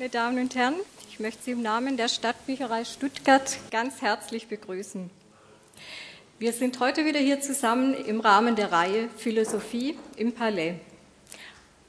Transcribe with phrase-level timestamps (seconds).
[0.00, 0.76] Meine Damen und Herren,
[1.10, 5.10] ich möchte Sie im Namen der Stadtbücherei Stuttgart ganz herzlich begrüßen.
[6.38, 10.76] Wir sind heute wieder hier zusammen im Rahmen der Reihe Philosophie im Palais.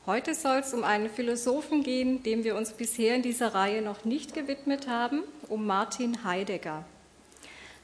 [0.06, 4.04] Heute soll es um einen Philosophen gehen, dem wir uns bisher in dieser Reihe noch
[4.04, 6.84] nicht gewidmet haben, um Martin Heidegger.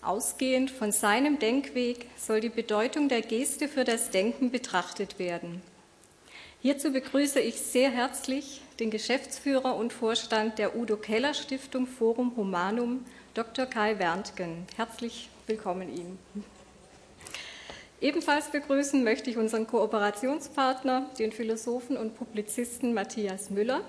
[0.02, 5.62] Ausgehend von seinem Denkweg soll die Bedeutung der Geste für das Denken betrachtet werden.
[6.62, 13.06] Hierzu begrüße ich sehr herzlich den Geschäftsführer und Vorstand der Udo Keller Stiftung Forum Humanum,
[13.34, 13.66] Dr.
[13.66, 14.68] Kai Werntgen.
[14.76, 16.20] Herzlich willkommen Ihnen.
[18.00, 23.82] Ebenfalls begrüßen möchte ich unseren Kooperationspartner, den Philosophen und Publizisten Matthias Müller,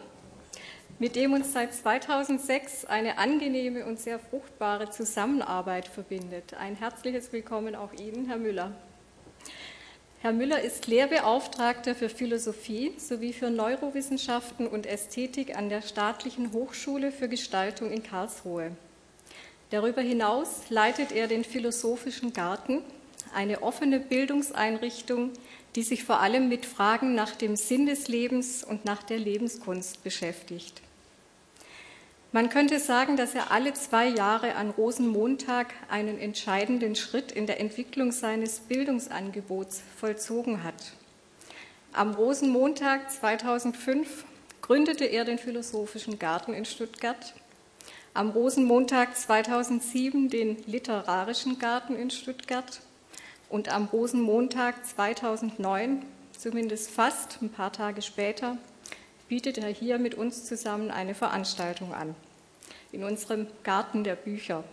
[0.99, 6.55] mit dem uns seit 2006 eine angenehme und sehr fruchtbare Zusammenarbeit verbindet.
[6.59, 8.73] Ein herzliches Willkommen auch Ihnen, Herr Müller.
[10.21, 17.13] Herr Müller ist Lehrbeauftragter für Philosophie sowie für Neurowissenschaften und Ästhetik an der Staatlichen Hochschule
[17.13, 18.73] für Gestaltung in Karlsruhe.
[19.71, 22.83] Darüber hinaus leitet er den Philosophischen Garten,
[23.33, 25.31] eine offene Bildungseinrichtung,
[25.77, 30.03] die sich vor allem mit Fragen nach dem Sinn des Lebens und nach der Lebenskunst
[30.03, 30.83] beschäftigt.
[32.31, 37.59] Man könnte sagen, dass er alle zwei Jahre an Rosenmontag einen entscheidenden Schritt in der
[37.59, 40.93] Entwicklung seines Bildungsangebots vollzogen hat.
[41.95, 44.27] Am Rosenmontag 2005
[44.61, 47.33] gründete er den Philosophischen Garten in Stuttgart,
[48.13, 52.81] am Rosenmontag 2007 den Literarischen Garten in Stuttgart
[53.49, 56.03] und am Rosenmontag 2009,
[56.37, 58.59] zumindest fast ein paar Tage später,
[59.29, 62.15] bietet er hier mit uns zusammen eine Veranstaltung an,
[62.93, 64.65] in unserem Garten der Bücher.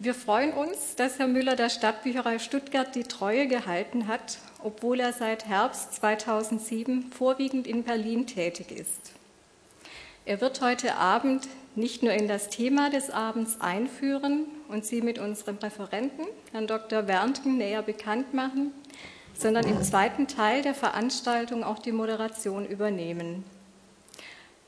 [0.00, 5.12] Wir freuen uns, dass Herr Müller der Stadtbücherei Stuttgart die Treue gehalten hat, obwohl er
[5.12, 9.12] seit Herbst 2007 vorwiegend in Berlin tätig ist.
[10.24, 15.18] Er wird heute Abend nicht nur in das Thema des Abends einführen und Sie mit
[15.18, 17.08] unserem Referenten, Herrn Dr.
[17.08, 18.72] Werntgen, näher bekannt machen,
[19.38, 23.44] sondern im zweiten Teil der Veranstaltung auch die Moderation übernehmen.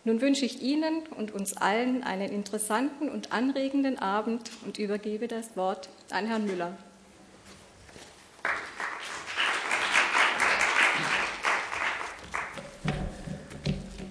[0.04, 5.56] Nun wünsche ich Ihnen und uns allen einen interessanten und anregenden Abend und übergebe das
[5.56, 6.72] Wort an Herrn Müller.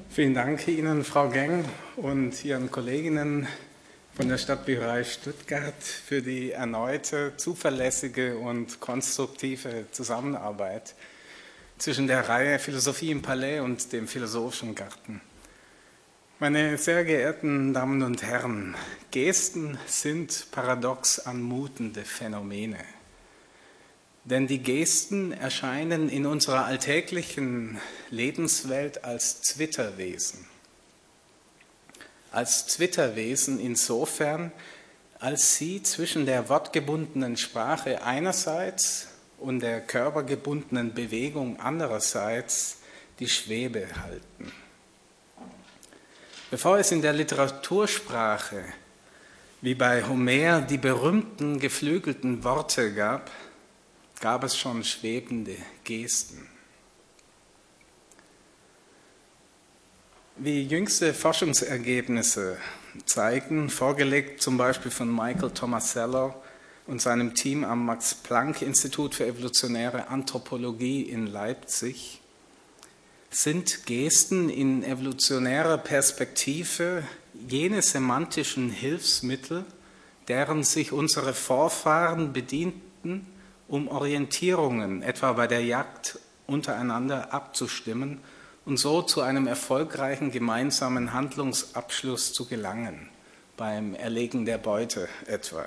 [0.10, 1.64] Vielen Dank Ihnen, Frau Geng,
[1.96, 3.48] und Ihren Kolleginnen
[4.20, 10.94] von der Stadtbücherei Stuttgart für die erneute zuverlässige und konstruktive Zusammenarbeit
[11.78, 15.22] zwischen der Reihe Philosophie im Palais und dem Philosophischen Garten.
[16.38, 18.76] Meine sehr geehrten Damen und Herren,
[19.12, 22.84] Gesten sind paradox anmutende Phänomene.
[24.26, 30.46] Denn die Gesten erscheinen in unserer alltäglichen Lebenswelt als Zwitterwesen
[32.32, 34.52] als Zwitterwesen insofern,
[35.20, 39.08] als sie zwischen der wortgebundenen Sprache einerseits
[39.38, 42.78] und der körpergebundenen Bewegung andererseits
[43.20, 44.52] die Schwebe halten.
[46.52, 48.64] Bevor es in der Literatursprache
[49.62, 53.30] wie bei Homer die berühmten geflügelten Worte gab,
[54.20, 56.48] gab es schon schwebende Gesten.
[60.42, 62.56] Wie jüngste Forschungsergebnisse
[63.06, 66.34] zeigen, vorgelegt zum Beispiel von Michael Tomasello
[66.88, 72.22] und seinem Team am Max-Planck-Institut für evolutionäre Anthropologie in Leipzig,
[73.30, 77.04] sind Gesten in evolutionärer Perspektive
[77.50, 79.66] jene semantischen Hilfsmittel,
[80.30, 83.28] deren sich unsere Vorfahren bedienten,
[83.68, 86.18] um Orientierungen, etwa bei der Jagd,
[86.48, 88.22] untereinander abzustimmen
[88.66, 93.10] und so zu einem erfolgreichen gemeinsamen Handlungsabschluss zu gelangen,
[93.58, 95.66] beim Erlegen der Beute etwa.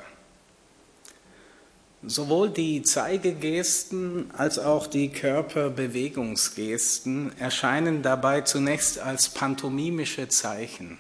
[2.04, 10.98] Sowohl die Zeigegesten als auch die Körperbewegungsgesten erscheinen dabei zunächst als pantomimische Zeichen,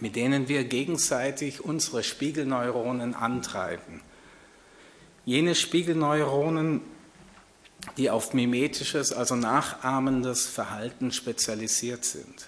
[0.00, 4.02] mit denen wir gegenseitig unsere Spiegelneuronen antreiben.
[5.24, 6.80] Jene Spiegelneuronen
[7.96, 12.46] die auf mimetisches, also nachahmendes Verhalten spezialisiert sind.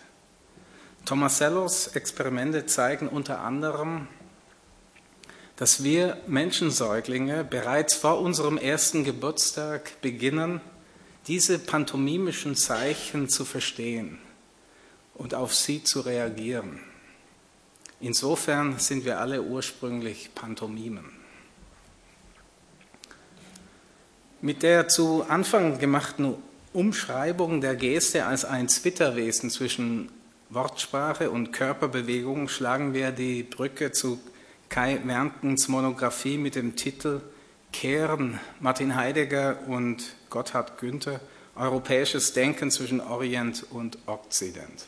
[1.04, 4.06] Tomasellos Experimente zeigen unter anderem,
[5.56, 10.60] dass wir Menschensäuglinge bereits vor unserem ersten Geburtstag beginnen,
[11.26, 14.18] diese pantomimischen Zeichen zu verstehen
[15.14, 16.80] und auf sie zu reagieren.
[18.00, 21.19] Insofern sind wir alle ursprünglich Pantomimen.
[24.42, 26.34] Mit der zu Anfang gemachten
[26.72, 30.08] Umschreibung der Geste als ein Zwitterwesen zwischen
[30.48, 34.18] Wortsprache und Körperbewegung schlagen wir die Brücke zu
[34.70, 37.20] Kai Werntens Monographie mit dem Titel
[37.70, 41.20] Kehren Martin Heidegger und Gotthard Günther
[41.54, 44.86] Europäisches Denken zwischen Orient und Okzident.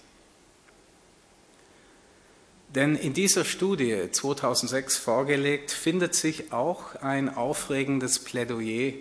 [2.74, 8.94] Denn in dieser Studie 2006 vorgelegt findet sich auch ein aufregendes Plädoyer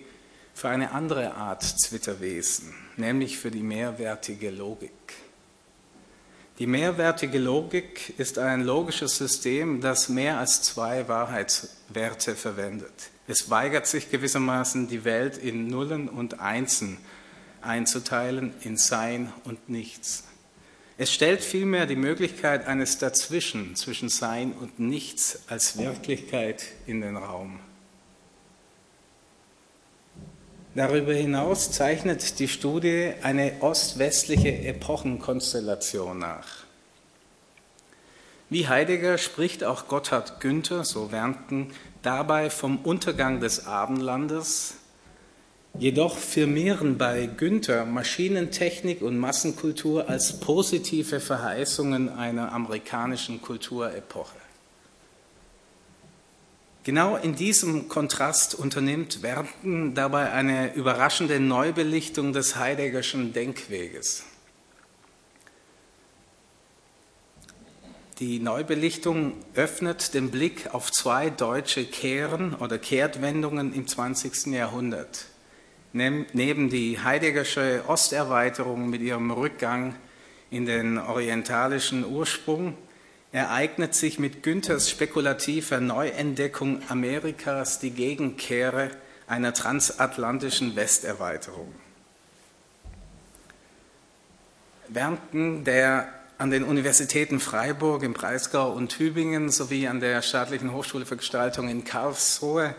[0.61, 4.91] für eine andere Art Zwitterwesen, nämlich für die mehrwertige Logik.
[6.59, 12.93] Die mehrwertige Logik ist ein logisches System, das mehr als zwei Wahrheitswerte verwendet.
[13.27, 16.99] Es weigert sich gewissermaßen, die Welt in Nullen und Einsen
[17.61, 20.25] einzuteilen, in Sein und Nichts.
[20.99, 27.17] Es stellt vielmehr die Möglichkeit eines Dazwischen, zwischen Sein und Nichts als Wirklichkeit in den
[27.17, 27.59] Raum.
[30.73, 36.47] Darüber hinaus zeichnet die Studie eine ost-westliche Epochenkonstellation nach.
[38.49, 41.71] Wie Heidegger spricht auch Gotthard Günther, so Wernten,
[42.03, 44.75] dabei vom Untergang des Abendlandes.
[45.77, 54.40] Jedoch firmieren bei Günther Maschinentechnik und Massenkultur als positive Verheißungen einer amerikanischen Kulturepoche.
[56.83, 64.23] Genau in diesem Kontrast unternimmt Werten dabei eine überraschende Neubelichtung des Heideggerschen Denkweges.
[68.17, 74.47] Die Neubelichtung öffnet den Blick auf zwei deutsche Kehren oder Kehrtwendungen im 20.
[74.47, 75.25] Jahrhundert.
[75.93, 79.95] Neben die Heideggersche Osterweiterung mit ihrem Rückgang
[80.49, 82.75] in den orientalischen Ursprung
[83.31, 88.91] ereignet sich mit Günthers spekulativer Neuentdeckung Amerikas die Gegenkehre
[89.27, 91.73] einer transatlantischen Westerweiterung.
[94.89, 101.05] Wernten, der an den Universitäten Freiburg im Breisgau und Tübingen sowie an der Staatlichen Hochschule
[101.05, 102.75] für Gestaltung in Karlsruhe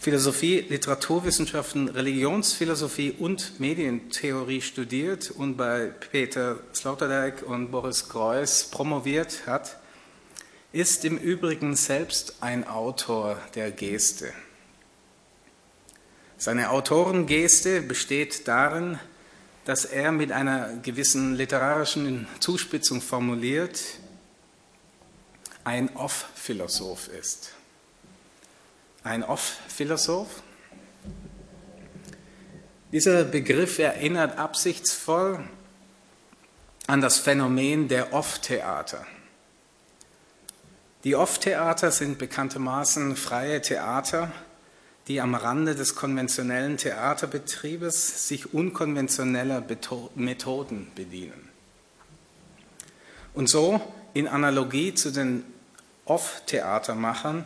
[0.00, 9.76] Philosophie, Literaturwissenschaften, Religionsphilosophie und Medientheorie studiert und bei Peter Sloterdijk und Boris Greuß promoviert hat,
[10.72, 14.32] ist im Übrigen selbst ein Autor der Geste.
[16.36, 18.98] Seine Autorengeste besteht darin,
[19.64, 23.82] dass er mit einer gewissen literarischen Zuspitzung formuliert,
[25.64, 27.52] ein Off-Philosoph ist.
[29.02, 30.42] Ein Off-Philosoph?
[32.92, 35.46] Dieser Begriff erinnert absichtsvoll
[36.86, 39.06] an das Phänomen der Off-Theater.
[41.04, 44.32] Die Off-Theater sind bekanntermaßen freie Theater,
[45.06, 49.64] die am Rande des konventionellen Theaterbetriebes sich unkonventioneller
[50.16, 51.48] Methoden bedienen.
[53.32, 53.80] Und so,
[54.12, 55.44] in Analogie zu den
[56.04, 57.44] Off-Theatermachern,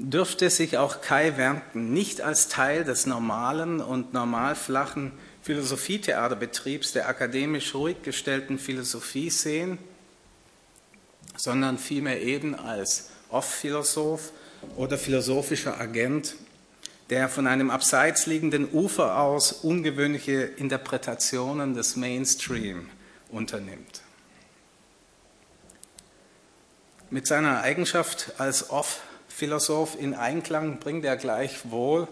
[0.00, 5.12] dürfte sich auch Kai Wernten nicht als Teil des normalen und normal flachen
[5.42, 9.78] Philosophietheaterbetriebs der akademisch ruhig gestellten Philosophie sehen,
[11.42, 14.32] sondern vielmehr eben als Off-Philosoph
[14.76, 16.34] oder philosophischer Agent,
[17.08, 22.88] der von einem abseits liegenden Ufer aus ungewöhnliche Interpretationen des Mainstream
[23.30, 24.02] unternimmt.
[27.08, 32.06] Mit seiner Eigenschaft als Off-Philosoph in Einklang bringt er gleichwohl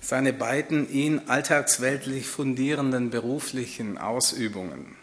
[0.00, 4.94] seine beiden ihn alltagsweltlich fundierenden beruflichen Ausübungen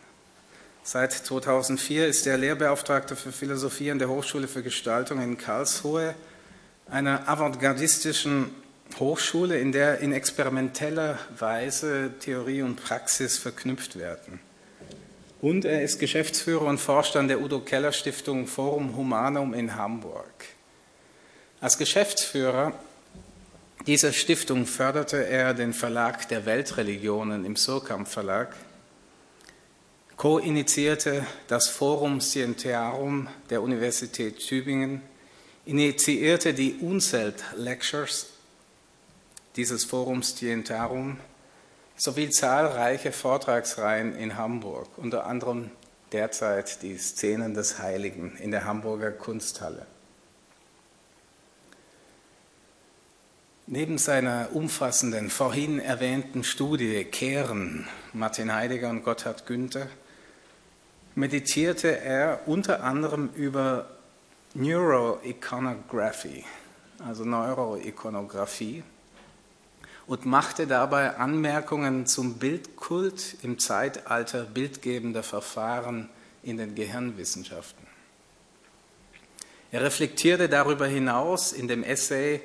[0.86, 6.14] Seit 2004 ist er Lehrbeauftragter für Philosophie an der Hochschule für Gestaltung in Karlsruhe,
[6.90, 8.52] einer avantgardistischen
[9.00, 14.42] Hochschule, in der in experimenteller Weise Theorie und Praxis verknüpft werden.
[15.42, 20.46] Und er ist Geschäftsführer und Vorstand der Udo Keller Stiftung Forum Humanum in Hamburg.
[21.62, 22.74] Als Geschäftsführer
[23.88, 28.54] dieser Stiftung förderte er den Verlag der Weltreligionen im Surkamp Verlag
[30.18, 35.02] co-initiierte das Forum Scientiarum der Universität Tübingen,
[35.66, 38.28] initiierte die Unzelt Lectures
[39.56, 41.18] dieses Forums Scientiarum
[41.96, 45.72] sowie zahlreiche Vortragsreihen in Hamburg, unter anderem
[46.12, 49.86] derzeit die Szenen des Heiligen in der Hamburger Kunsthalle.
[53.66, 59.88] Neben seiner umfassenden, vorhin erwähnten Studie Kehren, Martin Heidegger und Gotthard Günther,
[61.16, 63.90] meditierte er unter anderem über
[64.54, 66.44] Neuroiconography,
[67.00, 68.84] also Neuroikonographie,
[70.06, 76.10] und machte dabei Anmerkungen zum Bildkult im Zeitalter bildgebender Verfahren
[76.44, 77.88] in den Gehirnwissenschaften.
[79.72, 82.42] Er reflektierte darüber hinaus in dem Essay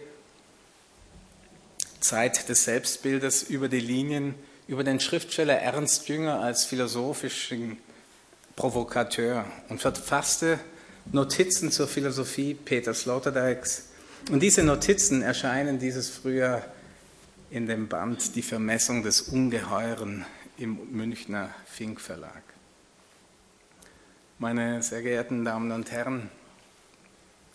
[2.00, 4.34] Zeit des Selbstbildes über die Linien
[4.68, 7.78] über den Schriftsteller Ernst Jünger als philosophischen
[8.58, 10.58] Provokateur und verfasste
[11.12, 13.90] Notizen zur Philosophie Peter Sloterdijks.
[14.32, 16.64] Und diese Notizen erscheinen dieses Frühjahr
[17.50, 22.42] in dem Band Die Vermessung des Ungeheuren im Münchner Fink Verlag.
[24.40, 26.28] Meine sehr geehrten Damen und Herren,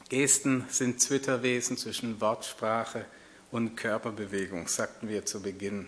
[0.08, 3.04] Gesten sind Zwitterwesen zwischen Wortsprache
[3.52, 5.88] und Körperbewegung, sagten wir zu Beginn.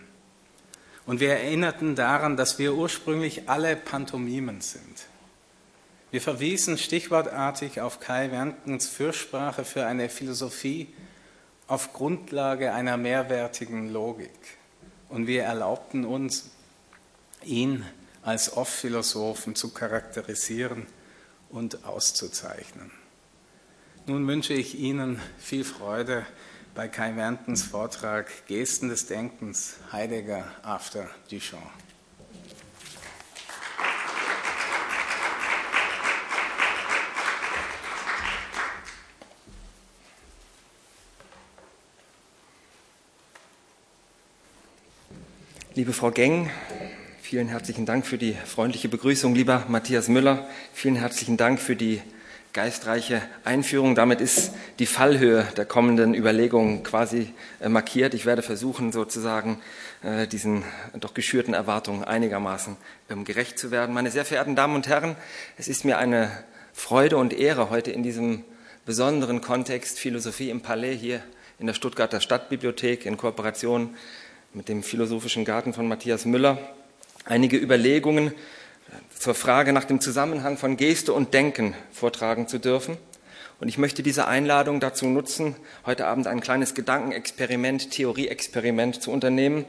[1.06, 5.06] Und wir erinnerten daran, dass wir ursprünglich alle Pantomimen sind.
[6.10, 10.88] Wir verwiesen stichwortartig auf Kai Wernkens Fürsprache für eine Philosophie
[11.68, 14.30] auf Grundlage einer mehrwertigen Logik.
[15.08, 16.50] Und wir erlaubten uns,
[17.44, 17.84] ihn
[18.22, 20.86] als Off-Philosophen zu charakterisieren
[21.50, 22.90] und auszuzeichnen.
[24.06, 26.26] Nun wünsche ich Ihnen viel Freude
[26.76, 31.62] bei Kai Werntens Vortrag Gesten des Denkens, Heidegger after Duchamp.
[45.74, 46.50] Liebe Frau Geng,
[47.22, 49.34] vielen herzlichen Dank für die freundliche Begrüßung.
[49.34, 52.02] Lieber Matthias Müller, vielen herzlichen Dank für die
[52.56, 53.94] geistreiche Einführung.
[53.94, 58.14] Damit ist die Fallhöhe der kommenden Überlegungen quasi äh, markiert.
[58.14, 59.60] Ich werde versuchen, sozusagen
[60.02, 60.64] äh, diesen
[60.98, 62.78] doch geschürten Erwartungen einigermaßen
[63.10, 63.94] ähm, gerecht zu werden.
[63.94, 65.16] Meine sehr verehrten Damen und Herren,
[65.58, 66.30] es ist mir eine
[66.72, 68.42] Freude und Ehre, heute in diesem
[68.86, 71.20] besonderen Kontext Philosophie im Palais hier
[71.58, 73.94] in der Stuttgarter Stadtbibliothek in Kooperation
[74.54, 76.56] mit dem Philosophischen Garten von Matthias Müller
[77.26, 78.32] einige Überlegungen
[79.18, 82.96] zur Frage nach dem Zusammenhang von Geste und Denken vortragen zu dürfen.
[83.58, 89.64] Und ich möchte diese Einladung dazu nutzen, heute Abend ein kleines Gedankenexperiment, Theorieexperiment zu unternehmen.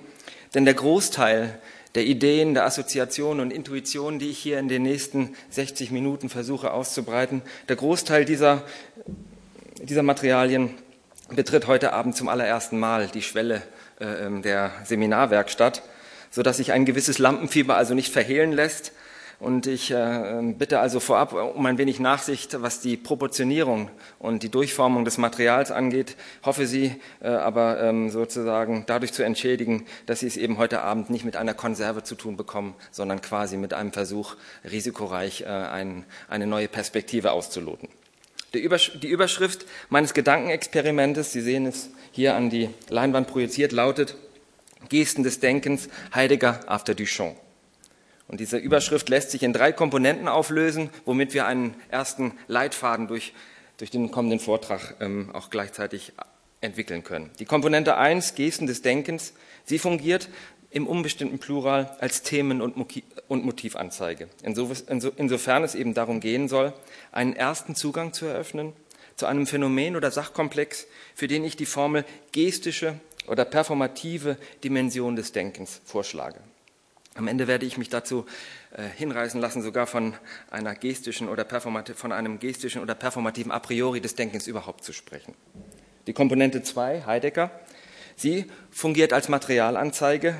[0.53, 1.59] Denn der Großteil
[1.95, 6.71] der Ideen, der Assoziationen und Intuitionen, die ich hier in den nächsten 60 Minuten versuche
[6.71, 8.63] auszubreiten, der Großteil dieser,
[9.81, 10.75] dieser Materialien
[11.29, 13.63] betritt heute Abend zum allerersten Mal die Schwelle
[13.99, 15.81] äh, ähm, der Seminarwerkstatt,
[16.29, 18.91] sodass sich ein gewisses Lampenfieber also nicht verhehlen lässt,
[19.39, 24.49] und ich äh, bitte also vorab um ein wenig Nachsicht, was die Proportionierung und die
[24.49, 26.15] Durchformung des Materials angeht.
[26.43, 31.11] Hoffe Sie äh, aber ähm, sozusagen dadurch zu entschädigen, dass Sie es eben heute Abend
[31.11, 34.35] nicht mit einer Konserve zu tun bekommen, sondern quasi mit einem Versuch,
[34.69, 37.89] risikoreich äh, ein, eine neue Perspektive auszuloten.
[38.53, 38.59] Die
[39.07, 44.15] Überschrift meines Gedankenexperimentes, Sie sehen es hier an die Leinwand projiziert, lautet
[44.89, 47.35] Gesten des Denkens, Heidegger after Duchamp.
[48.27, 53.33] Und diese Überschrift lässt sich in drei Komponenten auflösen, womit wir einen ersten Leitfaden durch,
[53.77, 56.13] durch den kommenden Vortrag ähm, auch gleichzeitig
[56.59, 57.29] entwickeln können.
[57.39, 60.29] Die Komponente 1, Gesten des Denkens, sie fungiert
[60.69, 62.75] im unbestimmten Plural als Themen- und
[63.29, 64.27] Motivanzeige.
[64.43, 66.73] Insofern es eben darum gehen soll,
[67.11, 68.73] einen ersten Zugang zu eröffnen
[69.17, 75.31] zu einem Phänomen oder Sachkomplex, für den ich die Formel gestische oder performative Dimension des
[75.31, 76.39] Denkens vorschlage.
[77.17, 78.25] Am Ende werde ich mich dazu
[78.71, 80.13] äh, hinreißen lassen, sogar von
[80.51, 85.33] einer gestischen oder von einem gestischen oder performativen A priori des Denkens überhaupt zu sprechen.
[86.05, 87.49] Die Komponente 2, Heidegger,
[88.15, 90.35] sie fungiert als Materialanzeige,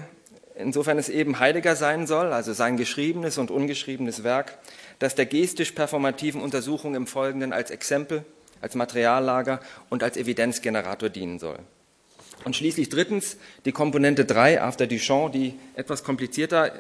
[0.56, 4.60] insofern es eben Heidegger sein soll, also sein geschriebenes und ungeschriebenes Werk,
[5.00, 8.24] das der gestisch-performativen Untersuchung im Folgenden als Exempel,
[8.62, 11.60] als Materiallager und als Evidenzgenerator dienen soll.
[12.48, 13.36] Und schließlich drittens
[13.66, 16.72] die Komponente 3, After Duchamp, die etwas komplizierter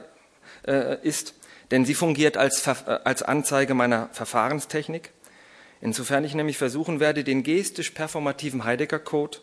[0.65, 1.33] äh, ist,
[1.71, 5.11] denn sie fungiert als, äh, als Anzeige meiner Verfahrenstechnik.
[5.81, 9.39] Insofern ich nämlich versuchen werde, den gestisch-performativen Heidegger-Code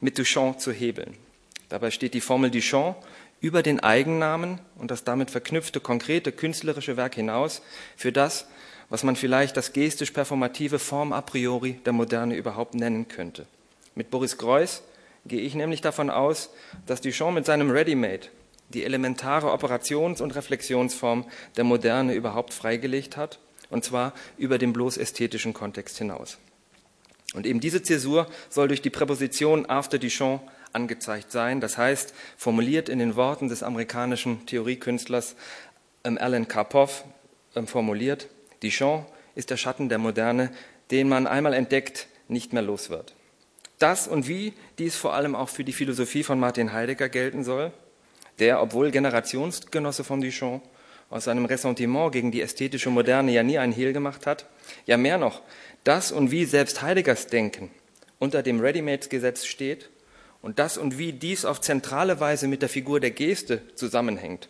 [0.00, 1.14] mit Duchamp zu hebeln.
[1.68, 2.96] Dabei steht die Formel Duchamp
[3.40, 7.62] über den Eigennamen und das damit verknüpfte konkrete künstlerische Werk hinaus
[7.96, 8.48] für das,
[8.90, 13.46] was man vielleicht das gestisch-performative Form a priori der Moderne überhaupt nennen könnte.
[13.94, 14.82] Mit Boris Greuß
[15.28, 16.50] gehe ich nämlich davon aus,
[16.86, 18.28] dass Duchamp mit seinem Ready-Made
[18.70, 21.24] die elementare Operations- und Reflexionsform
[21.56, 23.38] der Moderne überhaupt freigelegt hat,
[23.70, 26.38] und zwar über den bloß ästhetischen Kontext hinaus.
[27.34, 30.42] Und eben diese Zäsur soll durch die Präposition after Duchamp
[30.72, 35.34] angezeigt sein, das heißt, formuliert in den Worten des amerikanischen Theoriekünstlers
[36.04, 37.04] ähm, Alan Karpov
[37.54, 38.28] ähm, formuliert,
[38.62, 40.50] Duchamp ist der Schatten der Moderne,
[40.90, 43.14] den man einmal entdeckt, nicht mehr los wird
[43.78, 47.72] das und wie dies vor allem auch für die Philosophie von Martin Heidegger gelten soll,
[48.38, 50.62] der, obwohl Generationsgenosse von Duchamp,
[51.10, 54.46] aus seinem Ressentiment gegen die ästhetische Moderne ja nie ein Hehl gemacht hat.
[54.84, 55.42] Ja, mehr noch,
[55.82, 57.70] das und wie selbst Heideggers Denken
[58.18, 59.90] unter dem Ready-Made-Gesetz steht
[60.42, 64.48] und das und wie dies auf zentrale Weise mit der Figur der Geste zusammenhängt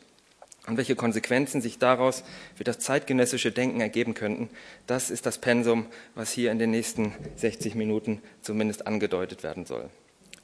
[0.68, 2.22] und welche Konsequenzen sich daraus
[2.54, 4.50] für das zeitgenössische Denken ergeben könnten,
[4.86, 9.88] das ist das Pensum, was hier in den nächsten 60 Minuten zumindest angedeutet werden soll.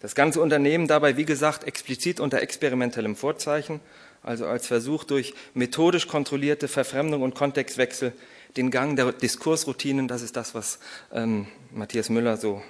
[0.01, 3.81] Das ganze Unternehmen dabei, wie gesagt, explizit unter experimentellem Vorzeichen,
[4.23, 8.13] also als Versuch durch methodisch kontrollierte Verfremdung und Kontextwechsel
[8.57, 10.79] den Gang der Diskursroutinen, das ist das, was
[11.13, 12.63] ähm, Matthias Müller so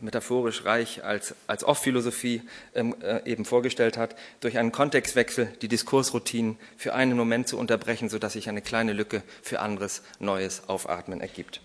[0.00, 2.42] metaphorisch reich als, als Off-Philosophie
[2.74, 8.08] ähm, äh, eben vorgestellt hat, durch einen Kontextwechsel die Diskursroutinen für einen Moment zu unterbrechen,
[8.08, 11.60] sodass sich eine kleine Lücke für anderes, Neues Aufatmen ergibt.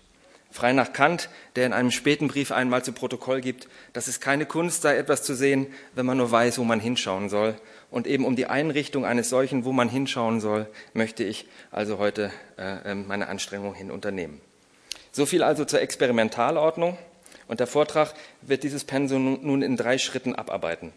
[0.52, 4.44] Frei nach Kant, der in einem späten Brief einmal zu Protokoll gibt, dass es keine
[4.44, 7.54] Kunst sei, etwas zu sehen, wenn man nur weiß, wo man hinschauen soll.
[7.90, 12.30] Und eben um die Einrichtung eines solchen, wo man hinschauen soll, möchte ich also heute
[12.58, 14.42] äh, ähm, meine Anstrengung hin unternehmen.
[15.10, 16.98] So viel also zur Experimentalordnung.
[17.52, 20.94] Und der Vortrag wird dieses Pensum nun in drei Schritten abarbeiten.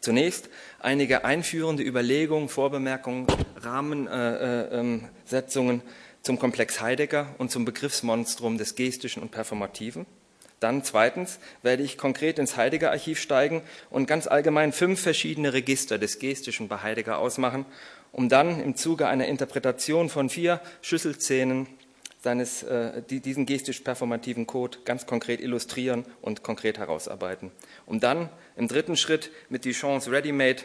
[0.00, 5.82] Zunächst einige einführende Überlegungen, Vorbemerkungen, Rahmensetzungen
[6.22, 10.06] zum Komplex Heidegger und zum Begriffsmonstrum des Gestischen und Performativen.
[10.60, 16.20] Dann zweitens werde ich konkret ins Heidegger-Archiv steigen und ganz allgemein fünf verschiedene Register des
[16.20, 17.66] Gestischen bei Heidegger ausmachen,
[18.12, 21.66] um dann im Zuge einer Interpretation von vier Schlüsselszenen
[22.22, 27.50] seines, äh, die, diesen gestisch-performativen Code ganz konkret illustrieren und konkret herausarbeiten.
[27.86, 30.62] Um dann im dritten Schritt mit die Chance Ready-Made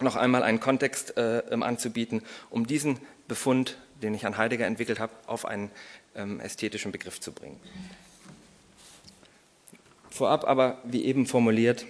[0.00, 2.98] noch einmal einen Kontext äh, anzubieten, um diesen
[3.28, 5.70] Befund, den ich an Heidegger entwickelt habe, auf einen
[6.14, 7.58] ähm, ästhetischen Begriff zu bringen.
[10.10, 11.86] Vorab aber, wie eben formuliert,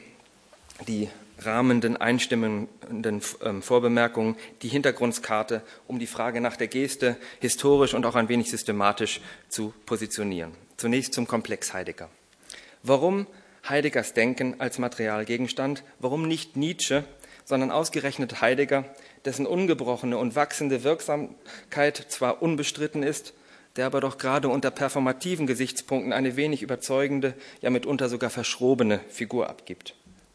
[0.86, 1.08] die
[1.38, 8.14] rahmenden, einstimmenden ähm, Vorbemerkungen die Hintergrundskarte, um die Frage nach der Geste historisch und auch
[8.14, 10.53] ein wenig systematisch zu positionieren.
[10.76, 12.09] Zunächst zum Komplex Heidegger.
[12.83, 13.26] Warum
[13.69, 15.85] Heideggers Denken als Materialgegenstand?
[15.99, 17.05] Warum nicht Nietzsche,
[17.44, 18.85] sondern ausgerechnet Heidegger,
[19.25, 23.35] dessen ungebrochene und wachsende Wirksamkeit zwar unbestritten ist,
[23.77, 29.49] der aber doch gerade unter performativen Gesichtspunkten eine wenig überzeugende, ja mitunter sogar verschrobene Figur
[29.49, 29.94] abgibt?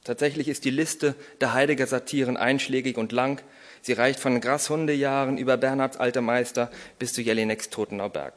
[0.10, 3.44] Tatsächlich ist die Liste der Heidegger Satiren einschlägig und lang.
[3.84, 8.34] Sie reicht von Grashundejahren über Bernhards Alte Meister bis zu Jelineks Totenauberg.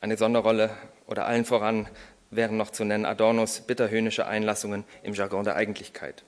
[0.00, 0.70] Eine Sonderrolle
[1.06, 1.86] oder allen voran
[2.30, 6.24] wären noch zu nennen Adornos bitterhöhnische Einlassungen im Jargon der Eigentlichkeit.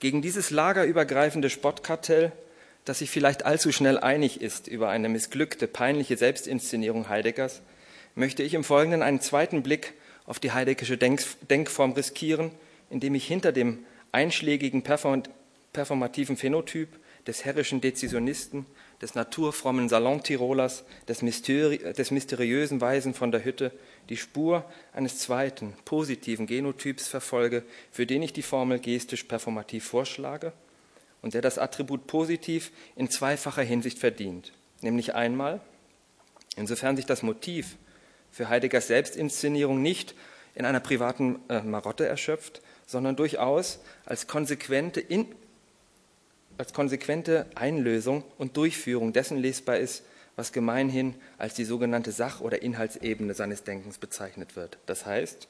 [0.00, 2.32] Gegen dieses lagerübergreifende Spottkartell,
[2.84, 7.62] das sich vielleicht allzu schnell einig ist über eine missglückte, peinliche Selbstinszenierung Heideggers,
[8.16, 9.92] möchte ich im Folgenden einen zweiten Blick
[10.26, 12.50] auf die heideggische Denkform riskieren,
[12.90, 16.88] indem ich hinter dem einschlägigen performativen Phänotyp
[17.26, 18.66] des herrischen Dezisionisten,
[19.00, 23.72] des naturfrommen Salontirolers, des, Mysteri des mysteriösen Weisen von der Hütte
[24.08, 30.52] die Spur eines zweiten, positiven Genotyps verfolge, für den ich die Formel gestisch-performativ vorschlage
[31.22, 34.52] und der das Attribut positiv in zweifacher Hinsicht verdient.
[34.80, 35.60] Nämlich einmal,
[36.56, 37.76] insofern sich das Motiv
[38.30, 40.14] für Heideggers Selbstinszenierung nicht
[40.54, 45.26] in einer privaten äh, Marotte erschöpft, sondern durchaus als konsequente, in,
[46.58, 50.02] als konsequente Einlösung und Durchführung dessen lesbar ist,
[50.34, 54.78] was gemeinhin als die sogenannte Sach- oder Inhaltsebene seines Denkens bezeichnet wird.
[54.86, 55.46] Das heißt,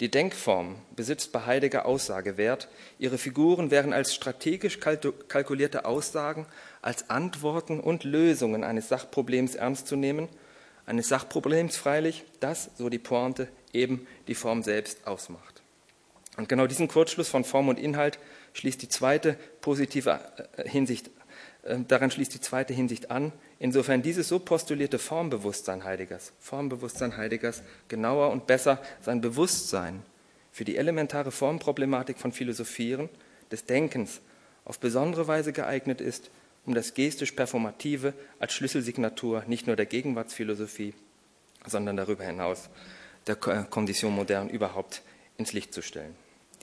[0.00, 2.66] die Denkform besitzt bei Heidegger Aussagewert.
[2.98, 6.46] Ihre Figuren wären als strategisch kalkulierte Aussagen,
[6.82, 10.28] als Antworten und Lösungen eines Sachproblems ernst zu nehmen.
[10.86, 15.53] Eines Sachproblems freilich, das, so die Pointe, eben die Form selbst ausmacht.
[16.36, 18.18] Und genau diesen Kurzschluss von Form und Inhalt
[18.54, 20.20] schließt die zweite positive
[20.56, 21.10] äh, Hinsicht,
[21.62, 27.62] äh, daran schließt die zweite Hinsicht an, insofern dieses so postulierte Formbewusstsein Heideggers, Formbewusstsein Heideggers
[27.88, 30.02] genauer und besser sein Bewusstsein
[30.50, 33.08] für die elementare Formproblematik von Philosophieren,
[33.50, 34.20] des Denkens
[34.64, 36.30] auf besondere Weise geeignet ist,
[36.66, 40.94] um das gestisch-performative als Schlüsselsignatur nicht nur der Gegenwartsphilosophie,
[41.66, 42.70] sondern darüber hinaus
[43.26, 45.02] der Condition moderne überhaupt
[45.36, 46.14] ins Licht zu stellen.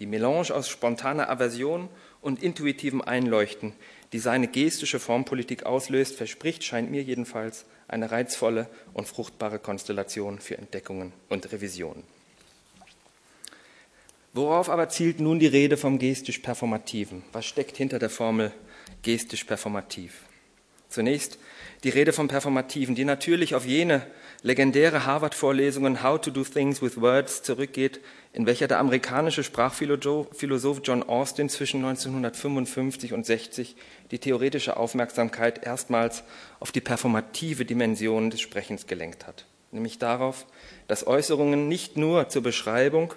[0.02, 1.88] Die Melange aus spontaner Aversion
[2.22, 3.74] und intuitivem Einleuchten,
[4.14, 10.58] die seine gestische Formpolitik auslöst, verspricht, scheint mir jedenfalls, eine reizvolle und fruchtbare Konstellation für
[10.58, 12.02] Entdeckungen und Revisionen.
[14.34, 17.22] Worauf aber zielt nun die Rede vom gestisch-performativen?
[17.32, 18.52] Was steckt hinter der Formel
[19.04, 20.24] gestisch-performativ?
[20.92, 21.40] Zunächst
[21.86, 24.06] die Rede vom Performativen, die natürlich auf jene
[24.44, 28.02] legendäre Harvard-Vorlesungen How to do things with words zurückgeht,
[28.34, 33.78] in welcher der amerikanische Sprachphilosoph John Austin zwischen 1955 und 60
[34.12, 36.24] die theoretische Aufmerksamkeit erstmals
[36.60, 40.46] auf die performative Dimension des Sprechens gelenkt hat, nämlich darauf,
[40.90, 43.14] dass Äußerungen nicht nur zur Beschreibung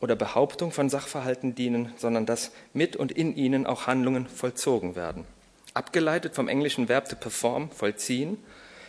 [0.00, 5.26] oder Behauptung von Sachverhalten dienen, sondern dass mit und in ihnen auch Handlungen vollzogen werden.
[5.74, 8.38] Abgeleitet vom englischen Verb to perform, vollziehen,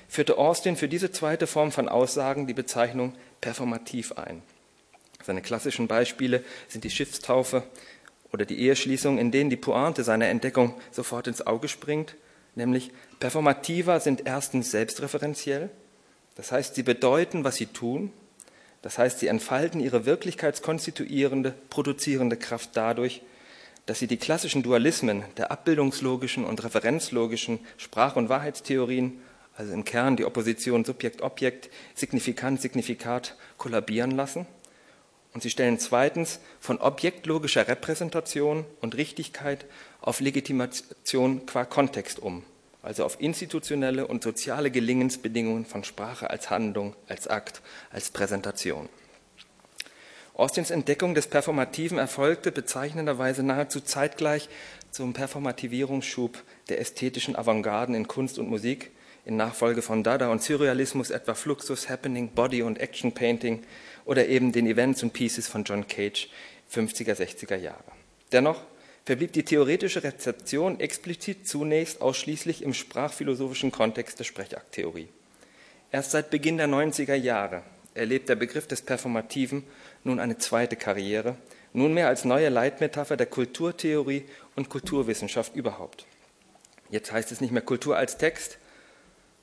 [0.07, 4.43] führte Austin für diese zweite Form von Aussagen die Bezeichnung performativ ein.
[5.23, 7.63] Seine klassischen Beispiele sind die Schiffstaufe
[8.31, 12.15] oder die Eheschließung, in denen die Pointe seiner Entdeckung sofort ins Auge springt,
[12.53, 15.71] nämlich performativa sind erstens selbstreferenziell,
[16.35, 18.11] das heißt, sie bedeuten, was sie tun,
[18.81, 23.21] das heißt, sie entfalten ihre wirklichkeitskonstituierende, produzierende Kraft dadurch,
[23.85, 29.21] dass sie die klassischen Dualismen der abbildungslogischen und referenzlogischen Sprach- und Wahrheitstheorien,
[29.55, 34.47] also im Kern die Opposition Subjekt-Objekt, Signifikant-Signifikat, kollabieren lassen.
[35.33, 39.65] Und sie stellen zweitens von objektlogischer Repräsentation und Richtigkeit
[40.01, 42.43] auf Legitimation qua Kontext um,
[42.81, 48.89] also auf institutionelle und soziale Gelingensbedingungen von Sprache als Handlung, als Akt, als Präsentation.
[50.37, 54.49] Austins Entdeckung des Performativen erfolgte bezeichnenderweise nahezu zeitgleich
[54.91, 58.91] zum Performativierungsschub der ästhetischen Avantgarden in Kunst und Musik,
[59.23, 63.63] in Nachfolge von Dada und Surrealismus etwa Fluxus, Happening, Body und Action Painting
[64.03, 66.29] oder eben den Events und Pieces von John Cage
[66.69, 67.91] 50er, 60er Jahre.
[68.33, 68.61] Dennoch
[69.05, 75.07] verblieb die theoretische Rezeption explizit zunächst ausschließlich im sprachphilosophischen Kontext der Sprechakttheorie.
[75.91, 79.63] Erst seit Beginn der 90er Jahre erlebt der Begriff des Performativen
[80.05, 81.35] nun eine zweite Karriere,
[81.73, 84.23] nunmehr als neue Leitmetapher der Kulturtheorie
[84.55, 86.05] und Kulturwissenschaft überhaupt.
[86.89, 88.57] Jetzt heißt es nicht mehr Kultur als Text,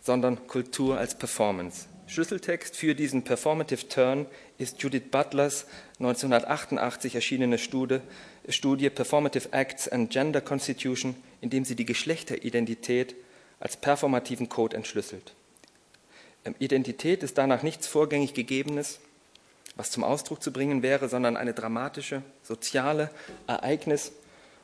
[0.01, 1.87] sondern Kultur als Performance.
[2.07, 4.27] Schlüsseltext für diesen Performative Turn
[4.59, 5.67] ist Judith Butlers
[5.99, 8.01] 1988 erschienene Studie,
[8.49, 13.15] Studie Performative Acts and Gender Constitution, in dem sie die Geschlechteridentität
[13.61, 15.35] als performativen Code entschlüsselt.
[16.45, 19.01] Ähm, Identität ist danach nichts vorgängig Gegebenes,
[19.77, 23.11] was zum Ausdruck zu bringen wäre, sondern eine dramatische, soziale
[23.47, 24.13] Ereignis-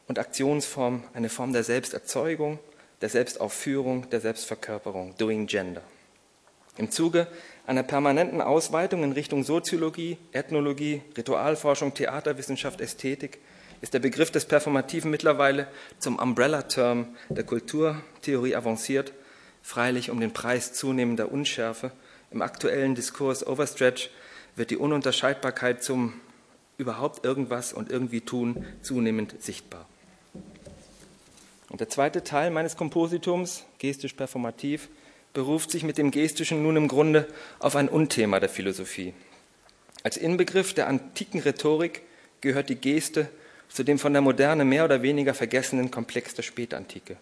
[0.06, 2.58] und Aktionsform, eine Form der Selbsterzeugung,
[3.00, 5.82] der Selbstaufführung, der Selbstverkörperung, Doing Gender.
[6.76, 7.26] Im Zuge
[7.66, 13.38] einer permanenten Ausweitung in Richtung Soziologie, Ethnologie, Ritualforschung, Theaterwissenschaft, Ästhetik
[13.80, 15.68] ist der Begriff des Performativen mittlerweile
[15.98, 19.12] zum Umbrella-Term der Kulturtheorie avanciert,
[19.62, 21.92] freilich um den Preis zunehmender Unschärfe.
[22.30, 24.10] Im aktuellen Diskurs Overstretch
[24.58, 26.14] wird die Ununterscheidbarkeit zum
[26.76, 29.86] überhaupt irgendwas und irgendwie tun zunehmend sichtbar.
[31.68, 34.88] Und der zweite Teil meines Kompositums, gestisch performativ,
[35.34, 39.12] beruft sich mit dem Gestischen nun im Grunde auf ein Unthema der Philosophie.
[40.02, 42.02] Als Inbegriff der antiken Rhetorik
[42.40, 43.28] gehört die Geste
[43.68, 47.16] zu dem von der Moderne mehr oder weniger vergessenen Komplex der Spätantike.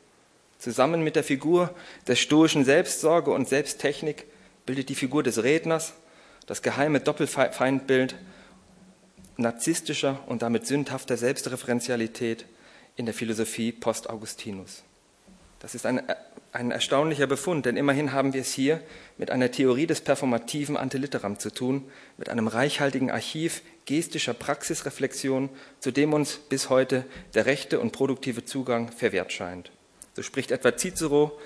[0.58, 1.74] Zusammen mit der Figur
[2.06, 4.24] der stoischen Selbstsorge und Selbsttechnik
[4.64, 5.94] bildet die Figur des Redners
[6.46, 8.16] das geheime Doppelfeindbild
[9.36, 12.46] narzisstischer und damit sündhafter Selbstreferenzialität
[12.96, 14.82] in der Philosophie post-Augustinus.
[15.60, 16.02] Das ist ein,
[16.52, 18.80] ein erstaunlicher Befund, denn immerhin haben wir es hier
[19.18, 25.48] mit einer Theorie des performativen Antiliteram zu tun, mit einem reichhaltigen Archiv gestischer Praxisreflexion,
[25.80, 27.04] zu dem uns bis heute
[27.34, 29.70] der rechte und produktive Zugang verwehrt scheint.
[30.14, 31.38] So spricht etwa Cicero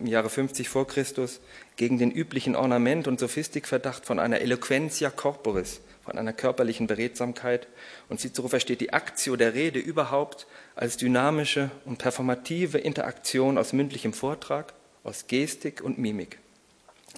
[0.00, 1.40] im Jahre 50 vor Christus
[1.76, 7.68] gegen den üblichen Ornament- und Sophistikverdacht von einer Eloquentia corporis, von einer körperlichen Beredsamkeit.
[8.08, 14.12] Und Cicero versteht die Aktio der Rede überhaupt als dynamische und performative Interaktion aus mündlichem
[14.12, 14.72] Vortrag,
[15.04, 16.38] aus Gestik und Mimik.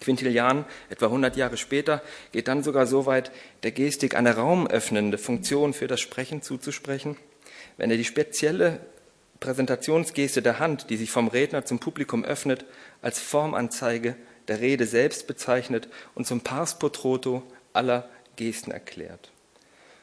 [0.00, 3.30] Quintilian, etwa 100 Jahre später, geht dann sogar so weit,
[3.62, 7.16] der Gestik eine raumöffnende Funktion für das Sprechen zuzusprechen,
[7.76, 8.80] wenn er die spezielle
[9.42, 12.64] Präsentationsgeste der Hand, die sich vom Redner zum Publikum öffnet,
[13.02, 14.16] als Formanzeige
[14.48, 19.30] der Rede selbst bezeichnet und zum Pars pro Troto aller Gesten erklärt.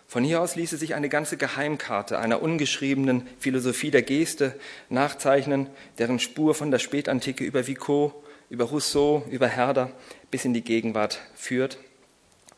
[0.07, 5.67] Von hier aus ließe sich eine ganze Geheimkarte einer ungeschriebenen Philosophie der Geste nachzeichnen,
[5.99, 9.91] deren Spur von der Spätantike über Vico, über Rousseau, über Herder
[10.31, 11.77] bis in die Gegenwart führt.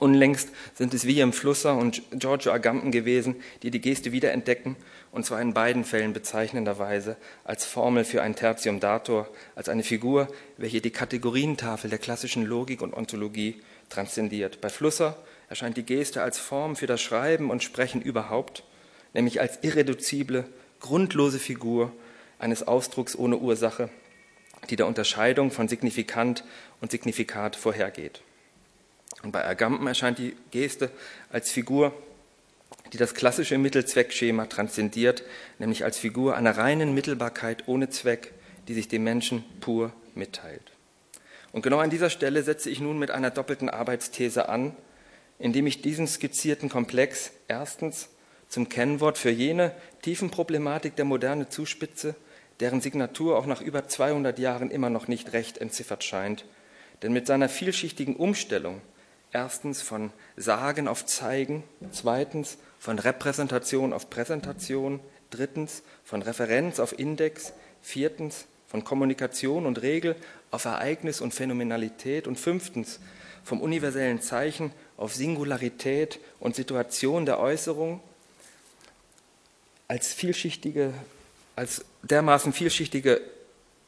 [0.02, 4.76] Unlängst sind es William Flusser und Giorgio Agamben gewesen, die die Geste wiederentdecken,
[5.12, 10.28] und zwar in beiden Fällen bezeichnenderweise als Formel für ein Tertium dator, als eine Figur,
[10.58, 14.60] welche die Kategorientafel der klassischen Logik und Ontologie transzendiert.
[14.60, 18.64] Bei Flusser erscheint die Geste als Form für das Schreiben und Sprechen überhaupt,
[19.14, 20.46] nämlich als irreduzible,
[20.80, 21.92] grundlose Figur
[22.40, 23.90] eines Ausdrucks ohne Ursache,
[24.72, 26.44] die der Unterscheidung von Signifikant
[26.80, 28.24] und Signifikat vorhergeht.
[29.24, 30.89] Und bei Agamben erscheint die Geste
[31.30, 31.93] als Figur,
[32.93, 35.24] die das klassische Mittelzweckschema transzendiert,
[35.60, 38.34] nämlich als Figur einer reinen Mittelbarkeit ohne Zweck,
[38.67, 40.71] die sich dem Menschen pur mitteilt.
[41.52, 44.76] Und genau an dieser Stelle setze ich nun mit einer doppelten Arbeitsthese an,
[45.39, 48.10] indem ich diesen skizzierten Komplex erstens
[48.47, 52.15] zum Kennwort für jene tiefen Problematik der Moderne zuspitze,
[52.60, 56.45] deren Signatur auch nach über 200 Jahren immer noch nicht recht entziffert scheint.
[57.02, 58.82] Denn mit seiner vielschichtigen Umstellung,
[59.32, 67.54] erstens von Sagen auf Zeigen, zweitens von Repräsentation auf Präsentation, drittens von Referenz auf Index,
[67.82, 70.15] viertens von Kommunikation und Regel
[70.50, 73.00] auf Ereignis und Phänomenalität und fünftens
[73.44, 78.02] vom universellen Zeichen auf Singularität und Situation der Äußerung
[79.88, 80.94] als vielschichtige,
[81.56, 83.22] als dermaßen vielschichtige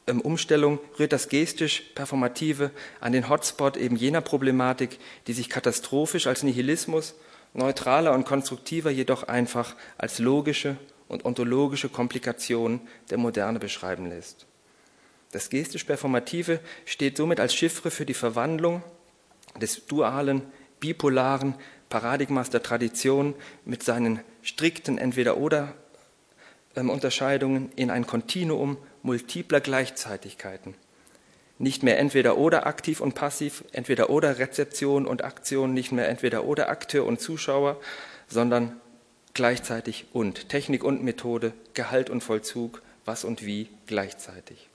[0.06, 7.14] Umstellung rührt das gestisch-performative an den Hotspot eben jener Problematik, die sich katastrophisch als Nihilismus,
[7.54, 10.76] neutraler und konstruktiver jedoch einfach als logische
[11.08, 14.46] und ontologische Komplikation der Moderne beschreiben lässt.
[15.32, 18.84] Das gestisch-performative steht somit als Chiffre für die Verwandlung
[19.60, 20.42] des dualen,
[20.80, 21.54] bipolaren
[21.88, 30.74] Paradigmas der Tradition mit seinen strikten Entweder-oder-Unterscheidungen in ein Kontinuum multipler Gleichzeitigkeiten.
[31.58, 36.44] Nicht mehr entweder oder aktiv und passiv, entweder oder Rezeption und Aktion, nicht mehr entweder
[36.44, 37.80] oder Akteur und Zuschauer,
[38.26, 38.80] sondern
[39.34, 44.68] gleichzeitig und Technik und Methode, Gehalt und Vollzug, was und wie gleichzeitig.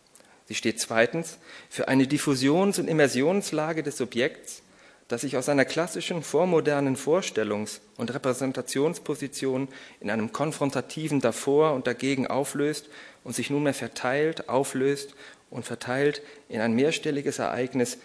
[0.46, 1.38] Sie steht zweitens
[1.70, 4.62] für eine Diffusions- und Immersionslage des Subjekts,
[5.10, 9.68] das sich aus einer klassischen vormodernen Vorstellungs- und Repräsentationsposition
[10.00, 12.90] in einem konfrontativen Davor und Dagegen auflöst
[13.24, 15.16] und sich nunmehr verteilt, auflöst
[15.50, 17.98] und verteilt in ein mehrstelliges Ereignis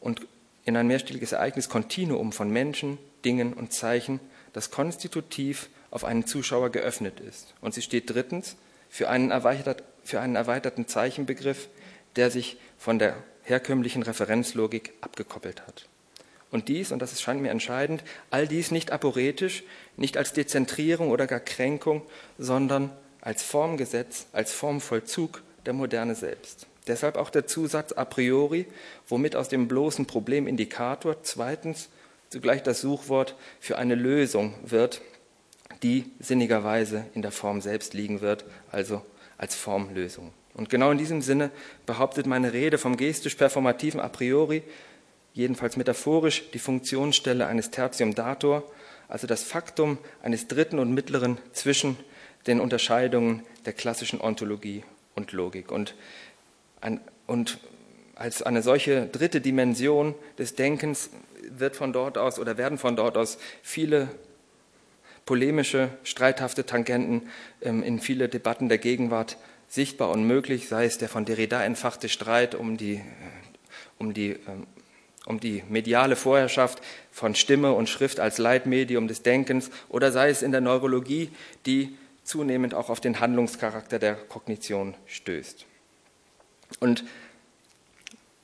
[0.00, 0.26] und
[0.64, 4.20] in ein mehrstelliges Ereignis Kontinuum von Menschen, Dingen und Zeichen,
[4.52, 7.54] das konstitutiv auf einen Zuschauer geöffnet ist.
[7.60, 8.56] Und sie steht drittens
[8.88, 11.68] für einen, erweitert, für einen erweiterten Zeichenbegriff,
[12.16, 15.86] der sich von der herkömmlichen Referenzlogik abgekoppelt hat.
[16.50, 19.64] Und dies, und das scheint mir entscheidend, all dies nicht aporetisch,
[19.96, 22.02] nicht als Dezentrierung oder gar Kränkung,
[22.38, 26.66] sondern als Formgesetz, als Formvollzug der Moderne selbst.
[26.86, 28.66] Deshalb auch der Zusatz a priori,
[29.06, 31.88] womit aus dem bloßen Problemindikator zweitens
[32.30, 35.02] zugleich das Suchwort für eine Lösung wird,
[35.82, 39.02] die sinnigerweise in der Form selbst liegen wird, also
[39.36, 40.32] als Formlösung.
[40.54, 41.50] Und genau in diesem Sinne
[41.86, 44.62] behauptet meine Rede vom gestisch-performativen a priori,
[45.32, 48.64] jedenfalls metaphorisch, die Funktionsstelle eines Tertium dator,
[49.06, 51.96] also das Faktum eines dritten und mittleren zwischen
[52.48, 54.82] den Unterscheidungen der klassischen Ontologie
[55.14, 55.70] und Logik.
[55.70, 55.94] Und,
[56.80, 57.58] ein, und
[58.14, 61.10] als eine solche dritte Dimension des Denkens
[61.50, 64.08] wird von dort aus oder werden von dort aus viele
[65.24, 67.28] polemische, streithafte Tangenten
[67.60, 69.36] ähm, in viele Debatten der Gegenwart
[69.68, 73.02] sichtbar und möglich, sei es der von Derrida entfachte Streit um die, äh,
[73.98, 74.66] um die, ähm,
[75.26, 76.80] um die mediale Vorherrschaft
[77.12, 81.30] von Stimme und Schrift als Leitmedium des Denkens oder sei es in der Neurologie,
[81.66, 81.94] die
[82.28, 85.66] zunehmend auch auf den Handlungscharakter der Kognition stößt.
[86.80, 87.04] Und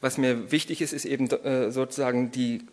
[0.00, 2.66] was mir wichtig ist, ist eben äh, sozusagen die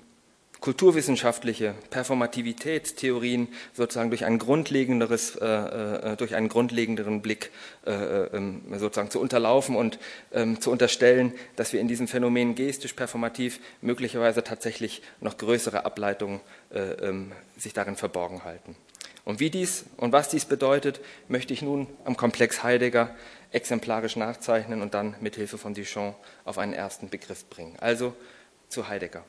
[0.62, 7.52] kulturwissenschaftliche Performativitätstheorien sozusagen durch, ein grundlegenderes, äh, äh, durch einen grundlegenderen Blick
[7.86, 9.98] äh, ähm, sozusagen zu unterlaufen und
[10.32, 16.80] ähm, zu unterstellen, dass wir in diesem Phänomen gestisch-performativ möglicherweise tatsächlich noch größere Ableitungen äh,
[16.80, 18.76] ähm, sich darin verborgen halten.
[19.24, 23.16] Und wie dies und was dies bedeutet, möchte ich nun am Komplex Heidegger
[23.52, 27.76] exemplarisch nachzeichnen und dann mit Hilfe von Duchamp auf einen ersten Begriff bringen.
[27.80, 28.14] Also
[28.70, 29.24] zu Heidegger.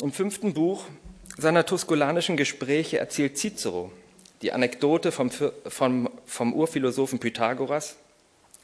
[0.00, 0.84] Im fünften Buch
[1.38, 3.92] seiner tuskulanischen Gespräche erzählt Cicero
[4.42, 7.96] die Anekdote vom, vom, vom Urphilosophen Pythagoras,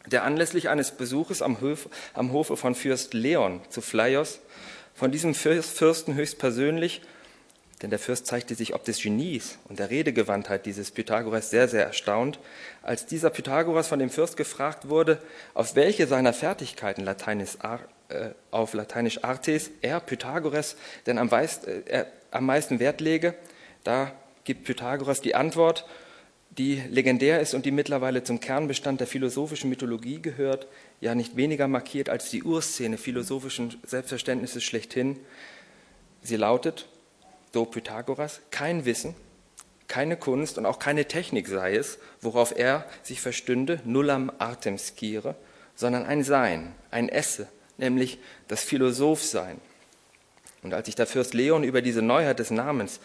[0.06, 4.40] der anlässlich eines Besuches am, Hof, am Hofe von Fürst Leon zu Phleios
[4.94, 7.00] von diesem Fürsten höchstpersönlich,
[7.82, 11.84] denn der Fürst zeigte sich ob des Genies und der Redegewandtheit dieses Pythagoras sehr, sehr
[11.84, 12.38] erstaunt,
[12.82, 15.20] als dieser Pythagoras von dem Fürst gefragt wurde,
[15.52, 17.56] auf welche seiner Fertigkeiten, Lateinisch
[18.08, 23.34] äh, auf Lateinisch Artes, er, Pythagoras, denn am, weiß, äh, am meisten Wert lege.
[23.82, 24.12] Da
[24.44, 25.84] gibt Pythagoras die Antwort,
[26.58, 30.66] die legendär ist und die mittlerweile zum Kernbestand der philosophischen Mythologie gehört,
[31.00, 35.18] ja nicht weniger markiert als die Urszene philosophischen Selbstverständnisses schlechthin.
[36.22, 36.86] Sie lautet,
[37.52, 39.14] do Pythagoras, kein Wissen,
[39.88, 45.34] keine Kunst und auch keine Technik sei es, worauf er sich verstünde, nullam artem scire,
[45.74, 49.60] sondern ein Sein, ein Esse, nämlich das Philosophsein.
[50.62, 53.00] Und als sich der Fürst Leon über diese Neuheit des Namens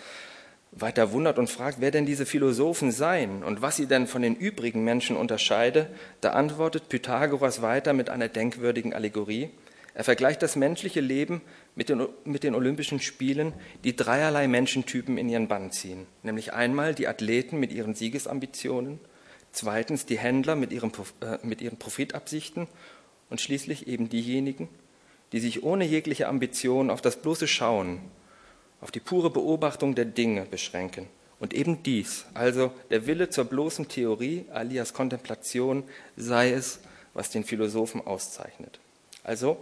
[0.72, 4.36] weiter wundert und fragt, wer denn diese Philosophen seien und was sie denn von den
[4.36, 5.88] übrigen Menschen unterscheide,
[6.22, 9.50] da antwortet Pythagoras weiter mit einer denkwürdigen Allegorie.
[9.98, 11.42] Er vergleicht das menschliche Leben
[11.74, 13.52] mit den, mit den Olympischen Spielen,
[13.84, 16.06] die dreierlei Menschentypen in ihren Bann ziehen.
[16.22, 19.00] Nämlich einmal die Athleten mit ihren Siegesambitionen,
[19.52, 22.68] zweitens die Händler mit ihren, äh, mit ihren Profitabsichten
[23.32, 24.70] und schließlich eben diejenigen,
[25.32, 28.00] die sich ohne jegliche Ambition auf das bloße Schauen
[28.82, 31.08] auf die pure Beobachtung der Dinge beschränken.
[31.40, 36.82] Und eben dies, also der Wille zur bloßen Theorie alias Kontemplation, sei es,
[37.16, 38.80] was den Philosophen auszeichnet.
[39.24, 39.58] Also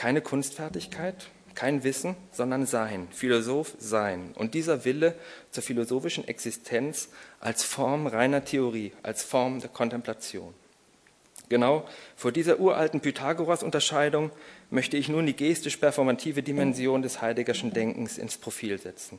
[0.00, 4.32] keine Kunstfertigkeit, kein Wissen, sondern Sein, Philosoph sein.
[4.34, 5.14] Und dieser Wille
[5.50, 10.54] zur philosophischen Existenz als Form reiner Theorie, als Form der Kontemplation.
[11.50, 11.86] Genau
[12.16, 14.30] vor dieser uralten Pythagoras-Unterscheidung
[14.70, 19.18] möchte ich nun die gestisch-performative Dimension des Heideggerschen Denkens ins Profil setzen.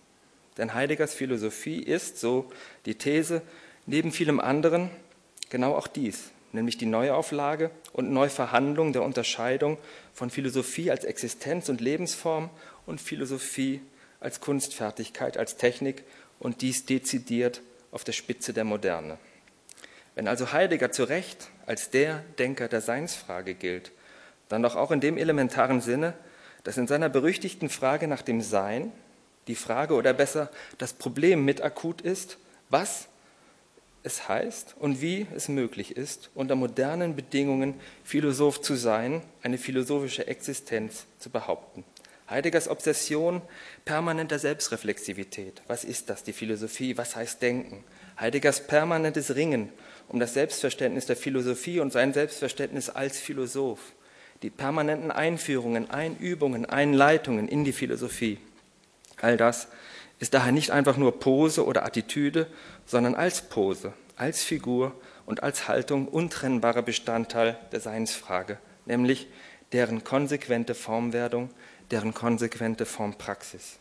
[0.58, 2.50] Denn Heideggers Philosophie ist, so
[2.88, 3.44] die These,
[3.86, 4.90] neben vielem anderen
[5.52, 9.78] genau auch dies, nämlich die Neuauflage und Neuverhandlung der Unterscheidung
[10.14, 12.50] von Philosophie als Existenz und Lebensform
[12.86, 13.82] und Philosophie
[14.20, 16.04] als Kunstfertigkeit, als Technik
[16.40, 19.18] und dies dezidiert auf der Spitze der Moderne.
[20.16, 23.92] Wenn also Heidegger zu Recht als der Denker der Seinsfrage gilt,
[24.50, 26.14] dann doch auch in dem elementaren Sinne,
[26.64, 28.92] dass in seiner berüchtigten Frage nach dem Sein
[29.48, 32.38] die Frage oder besser das Problem mit akut ist,
[32.70, 33.08] was
[34.04, 40.28] es heißt und wie es möglich ist, unter modernen Bedingungen Philosoph zu sein, eine philosophische
[40.28, 41.84] Existenz zu behaupten.
[42.30, 43.42] Heideggers Obsession
[43.84, 45.62] permanenter Selbstreflexivität.
[45.68, 46.98] Was ist das, die Philosophie?
[46.98, 47.84] Was heißt Denken?
[48.20, 49.70] Heideggers permanentes Ringen
[50.12, 53.94] um das Selbstverständnis der Philosophie und sein Selbstverständnis als Philosoph,
[54.42, 58.38] die permanenten Einführungen, Einübungen, Einleitungen in die Philosophie.
[59.22, 59.70] All das
[60.20, 62.48] ist daher nicht einfach nur Pose oder Attitüde,
[62.86, 64.94] sondern als Pose, als Figur
[65.26, 69.28] und als Haltung untrennbarer Bestandteil der Seinsfrage, nämlich
[69.72, 71.50] deren konsequente Formwerdung,
[71.92, 73.80] deren konsequente Formpraxis.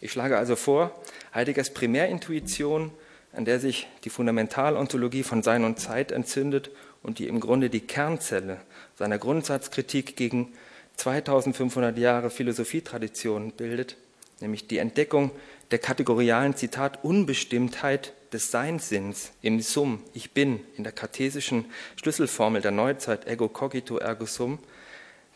[0.00, 1.00] Ich schlage also vor,
[1.34, 2.92] Heideggers Primärintuition
[3.34, 6.70] an der sich die Fundamentalontologie von Sein und Zeit entzündet
[7.02, 8.60] und die im Grunde die Kernzelle
[8.96, 10.52] seiner Grundsatzkritik gegen
[10.96, 13.96] 2500 Jahre Philosophietradition bildet,
[14.40, 15.32] nämlich die Entdeckung
[15.70, 22.72] der kategorialen Zitat Unbestimmtheit des Seinssinns im Sum, ich bin, in der kartesischen Schlüsselformel der
[22.72, 24.58] Neuzeit ego cogito ergo sum,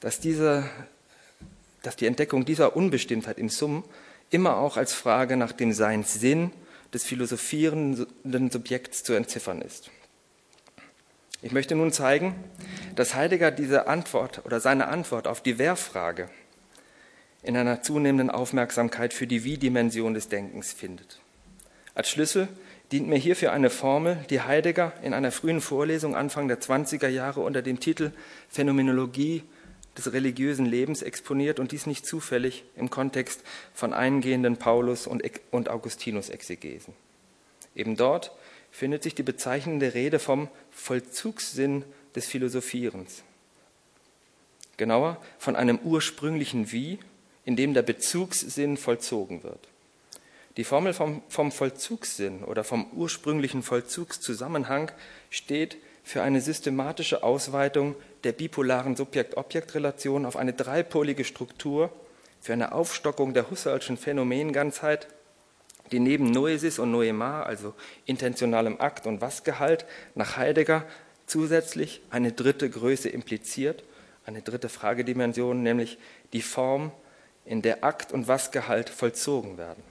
[0.01, 0.69] dass, diese,
[1.83, 3.85] dass die Entdeckung dieser Unbestimmtheit im Sum
[4.31, 6.53] immer auch als Frage nach dem Seinssinn
[6.93, 9.91] des philosophierenden Subjekts zu entziffern ist.
[11.41, 12.35] Ich möchte nun zeigen,
[12.97, 16.29] dass Heidegger diese Antwort oder seine Antwort auf die Wer-Frage
[17.43, 21.21] in einer zunehmenden Aufmerksamkeit für die Wie-Dimension des Denkens findet.
[21.95, 22.49] Als Schlüssel
[22.93, 27.41] dient mir hierfür eine Formel, die Heidegger in einer frühen Vorlesung Anfang der 20er Jahre
[27.41, 28.13] unter dem Titel
[28.49, 29.43] Phänomenologie
[29.97, 33.43] des religiösen Lebens exponiert und dies nicht zufällig im Kontext
[33.75, 36.95] von eingehenden Paulus- und Augustinus-Exegesen.
[37.75, 38.33] Eben dort
[38.71, 43.23] findet sich die bezeichnende Rede vom Vollzugssinn des Philosophierens.
[44.77, 46.99] Genauer von einem ursprünglichen Wie,
[47.49, 49.69] in dem der Bezugssinn vollzogen wird.
[50.59, 54.93] Die Formel vom, vom Vollzugssinn oder vom ursprünglichen Vollzugszusammenhang
[55.31, 61.91] steht für eine systematische Ausweitung der bipolaren Subjekt-Objekt-Relation auf eine dreipolige Struktur,
[62.43, 65.09] für eine Aufstockung der Husserlschen Phänomenganzheit,
[65.91, 67.73] die neben Noesis und Noema, also
[68.05, 70.85] intentionalem Akt und Was-Gehalt, nach Heidegger
[71.27, 73.85] zusätzlich eine dritte Größe impliziert,
[74.27, 75.97] eine dritte Fragedimension, nämlich
[76.35, 76.93] die Form,
[77.49, 79.83] in der Akt und Was-Gehalt vollzogen werden.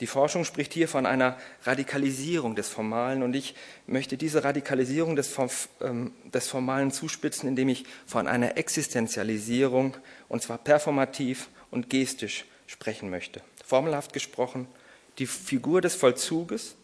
[0.00, 3.54] Die Forschung spricht hier von einer Radikalisierung des Formalen und ich
[3.86, 5.32] möchte diese Radikalisierung des,
[5.80, 9.96] ähm, des, Formalen zuspitzen, indem ich von einer Existenzialisierung,
[10.28, 13.40] und zwar performativ und gestisch, sprechen möchte.
[13.64, 14.66] Formelhaft gesprochen,
[15.18, 16.74] die Figur des Vollzuges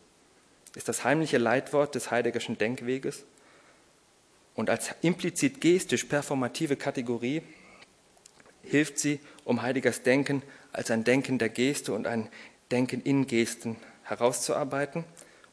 [0.76, 3.24] ist das heimliche Leitwort des Heideggerschen Denkweges
[4.54, 7.42] und als implizit gestisch performative Kategorie
[8.62, 10.42] hilft sie, um Heideggers Denken
[10.72, 12.28] als ein Denken der Geste und ein
[12.70, 15.04] Denken in Gesten herauszuarbeiten.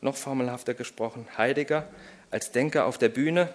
[0.01, 1.88] Noch formelhafter gesprochen, Heidegger
[2.30, 3.53] als Denker auf der Bühne,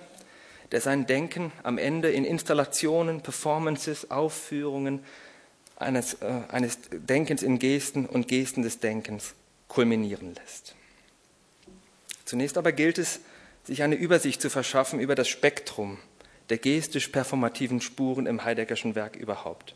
[0.73, 5.05] der sein Denken am Ende in Installationen, Performances, Aufführungen
[5.77, 9.35] eines, äh, eines Denkens in Gesten und Gesten des Denkens
[9.69, 10.75] kulminieren lässt.
[12.25, 13.21] Zunächst aber gilt es,
[13.65, 15.99] sich eine Übersicht zu verschaffen über das Spektrum
[16.49, 19.75] der gestisch-performativen Spuren im Heideggerschen Werk überhaupt.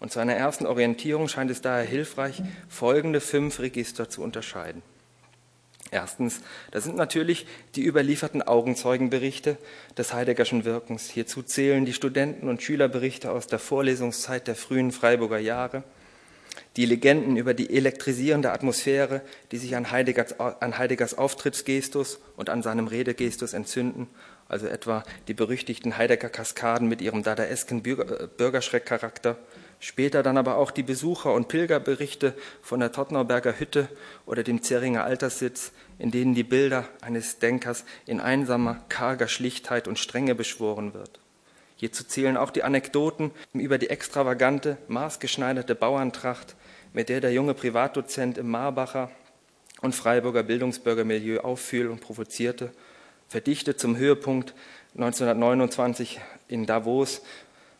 [0.00, 4.82] Und zu einer ersten Orientierung scheint es daher hilfreich, folgende fünf Register zu unterscheiden.
[5.92, 6.40] Erstens,
[6.70, 7.46] das sind natürlich
[7.76, 9.58] die überlieferten Augenzeugenberichte
[9.96, 11.10] des Heideggerschen Wirkens.
[11.10, 15.84] Hierzu zählen die Studenten- und Schülerberichte aus der Vorlesungszeit der frühen Freiburger Jahre,
[16.76, 19.20] die Legenden über die elektrisierende Atmosphäre,
[19.52, 24.08] die sich an Heideggers, an Heideggers Auftrittsgestus und an seinem Redegestus entzünden,
[24.52, 29.36] also etwa die berüchtigten Heidegger Kaskaden mit ihrem dadaesken äh, Bürgerschreckcharakter,
[29.84, 33.88] Später dann aber auch die Besucher- und Pilgerberichte von der Tottnauberger Hütte
[34.26, 39.98] oder dem Zeringer Alterssitz, in denen die Bilder eines Denkers in einsamer, karger Schlichtheit und
[39.98, 41.18] Strenge beschworen wird.
[41.74, 46.54] Hierzu zählen auch die Anekdoten über die extravagante, maßgeschneiderte Bauerntracht,
[46.92, 49.10] mit der der junge Privatdozent im Marbacher
[49.80, 52.70] und Freiburger Bildungsbürgermilieu auffiel und provozierte,
[53.32, 54.54] verdichtet zum Höhepunkt
[54.94, 57.22] 1929 in Davos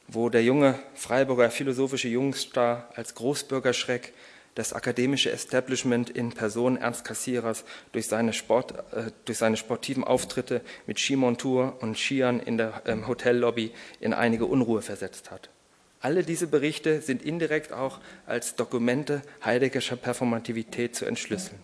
[0.09, 4.12] wo der junge Freiburger philosophische Jungstar als Großbürgerschreck
[4.55, 10.61] das akademische Establishment in Person Ernst Kassierers durch seine, Sport, äh, durch seine sportiven Auftritte
[10.86, 15.48] mit Skimontur und Skiern in der ähm, Hotellobby in einige Unruhe versetzt hat.
[16.00, 21.59] Alle diese Berichte sind indirekt auch als Dokumente heideggerscher Performativität zu entschlüsseln.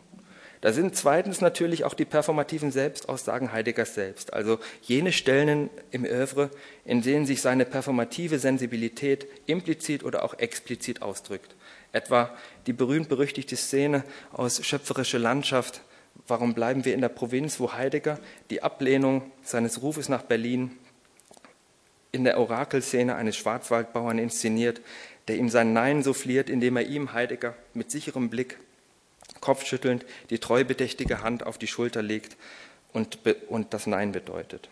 [0.60, 6.50] Da sind zweitens natürlich auch die performativen Selbstaussagen Heideggers selbst, also jene Stellen im Övre,
[6.84, 11.54] in denen sich seine performative Sensibilität implizit oder auch explizit ausdrückt.
[11.92, 12.36] Etwa
[12.66, 15.82] die berühmt-berüchtigte Szene aus Schöpferische Landschaft,
[16.26, 18.18] Warum bleiben wir in der Provinz, wo Heidegger
[18.50, 20.76] die Ablehnung seines Rufes nach Berlin
[22.10, 24.80] in der Orakelszene eines Schwarzwaldbauern inszeniert,
[25.28, 28.58] der ihm sein Nein souffliert, indem er ihm, Heidegger, mit sicherem Blick
[29.40, 32.36] kopfschüttelnd die treubedächtige Hand auf die Schulter legt
[32.92, 33.18] und,
[33.48, 34.68] und das Nein bedeutet.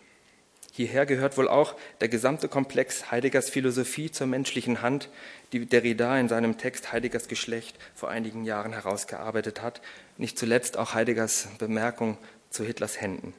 [0.77, 5.09] Hierher gehört wohl auch der gesamte Komplex Heideggers Philosophie zur menschlichen Hand,
[5.53, 9.81] die Derrida in seinem Text Heideggers Geschlecht vor einigen Jahren herausgearbeitet hat,
[10.19, 12.19] nicht zuletzt auch Heideggers Bemerkung
[12.51, 13.33] zu Hitlers Händen.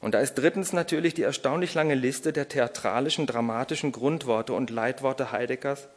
[0.00, 5.32] Und da ist drittens natürlich die erstaunlich lange Liste der theatralischen, dramatischen Grundworte und Leitworte
[5.32, 5.88] Heideggers,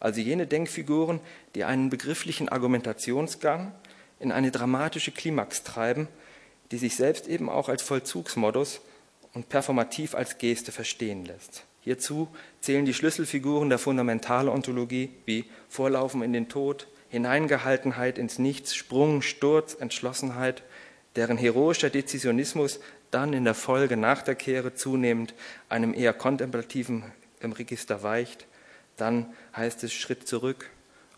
[0.00, 1.20] also jene Denkfiguren,
[1.54, 3.72] die einen begrifflichen Argumentationsgang
[4.20, 6.08] in eine dramatische Klimax treiben,
[6.70, 8.80] die sich selbst eben auch als Vollzugsmodus
[9.34, 11.64] und performativ als Geste verstehen lässt.
[11.80, 12.28] Hierzu
[12.60, 19.74] zählen die Schlüsselfiguren der Fundamentalontologie wie Vorlaufen in den Tod, Hineingehaltenheit ins Nichts, Sprung, Sturz,
[19.74, 20.64] Entschlossenheit,
[21.14, 22.80] deren heroischer Dezisionismus
[23.10, 25.34] dann in der Folge nach der Kehre zunehmend
[25.68, 27.04] einem eher kontemplativen
[27.42, 28.46] Register weicht,
[28.96, 30.70] dann heißt es Schritt zurück,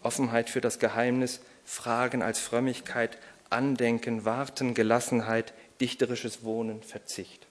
[0.02, 3.18] Offenheit für das Geheimnis, Fragen als Frömmigkeit,
[3.50, 7.46] Andenken, Warten, Gelassenheit, dichterisches Wohnen, Verzicht.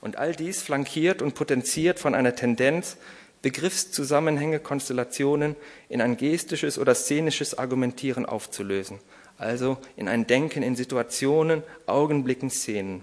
[0.00, 2.96] Und all dies flankiert und potenziert von einer Tendenz,
[3.42, 5.56] Begriffszusammenhänge, Konstellationen
[5.88, 8.98] in ein gestisches oder szenisches Argumentieren aufzulösen,
[9.36, 13.02] also in ein Denken in Situationen, Augenblicken, Szenen.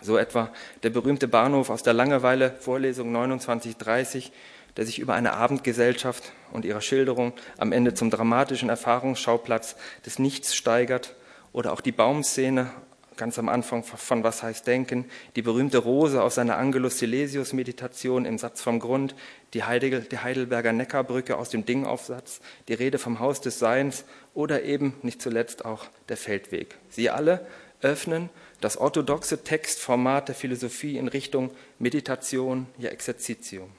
[0.00, 0.52] So etwa
[0.82, 4.32] der berühmte Bahnhof aus der Langeweile, Vorlesung 2930,
[4.76, 10.54] der sich über eine Abendgesellschaft und ihrer Schilderung am Ende zum dramatischen Erfahrungsschauplatz des Nichts
[10.54, 11.14] steigert,
[11.52, 12.70] oder auch die Baumszene
[13.16, 15.04] ganz am Anfang von Was heißt Denken,
[15.36, 19.14] die berühmte Rose aus seiner Angelus Silesius Meditation im Satz vom Grund,
[19.52, 24.04] die, Heidegel, die Heidelberger Neckarbrücke aus dem Dingaufsatz, die Rede vom Haus des Seins
[24.34, 26.78] oder eben nicht zuletzt auch der Feldweg.
[26.88, 27.46] Sie alle
[27.82, 33.70] öffnen das orthodoxe Textformat der Philosophie in Richtung Meditation, ja Exerzitium.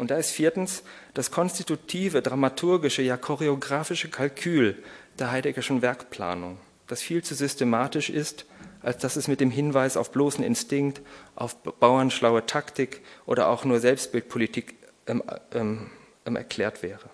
[0.00, 0.82] Und da ist viertens
[1.12, 4.82] das konstitutive, dramaturgische, ja choreografische Kalkül
[5.18, 8.46] der Heideggerschen Werkplanung, das viel zu systematisch ist,
[8.80, 11.02] als dass es mit dem Hinweis auf bloßen Instinkt,
[11.34, 14.74] auf bauernschlaue Taktik oder auch nur Selbstbildpolitik
[15.06, 15.22] ähm,
[15.52, 15.90] ähm,
[16.24, 17.10] ähm, erklärt wäre.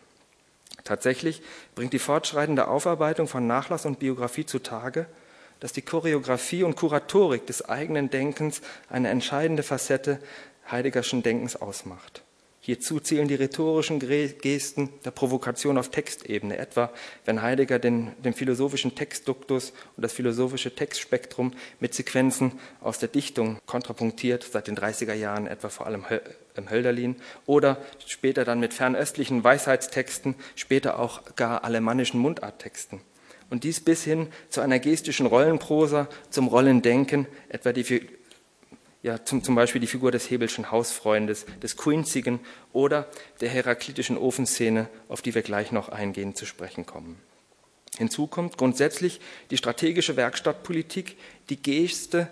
[0.84, 1.42] Tatsächlich
[1.74, 5.06] bringt die fortschreitende Aufarbeitung von Nachlass und Biografie zutage,
[5.58, 10.20] dass die Choreografie und Kuratorik des eigenen Denkens eine entscheidende Facette
[10.70, 12.22] Heideggerschen Denkens ausmacht.
[12.66, 16.90] Hierzu zählen die rhetorischen Gesten der Provokation auf Textebene, etwa
[17.24, 23.60] wenn Heidegger den, den, philosophischen Textduktus und das philosophische Textspektrum mit Sequenzen aus der Dichtung
[23.66, 26.04] kontrapunktiert, seit den 30er Jahren etwa vor allem
[26.56, 27.14] im Hölderlin,
[27.46, 33.00] oder später dann mit fernöstlichen Weisheitstexten, später auch gar alemannischen Mundarttexten.
[33.48, 38.08] Und dies bis hin zu einer gestischen Rollenprosa, zum Rollendenken, etwa die
[39.06, 42.40] ja, zum, zum Beispiel die Figur des Hebelschen Hausfreundes, des Quinzigen
[42.72, 43.08] oder
[43.40, 47.16] der heraklitischen Ofenszene, auf die wir gleich noch eingehend zu sprechen kommen.
[47.96, 51.16] Hinzu kommt grundsätzlich die strategische Werkstattpolitik,
[51.50, 52.26] die Geste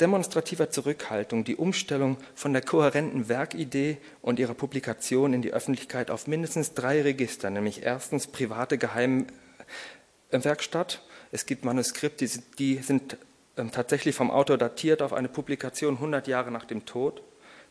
[0.00, 6.26] demonstrativer Zurückhaltung die Umstellung von der kohärenten Werkidee und ihrer Publikation in die Öffentlichkeit auf
[6.26, 11.00] mindestens drei Register, nämlich erstens private Geheimwerkstatt.
[11.30, 13.16] Es gibt Manuskripte, die sind
[13.56, 17.22] tatsächlich vom Autor datiert auf eine Publikation 100 Jahre nach dem Tod.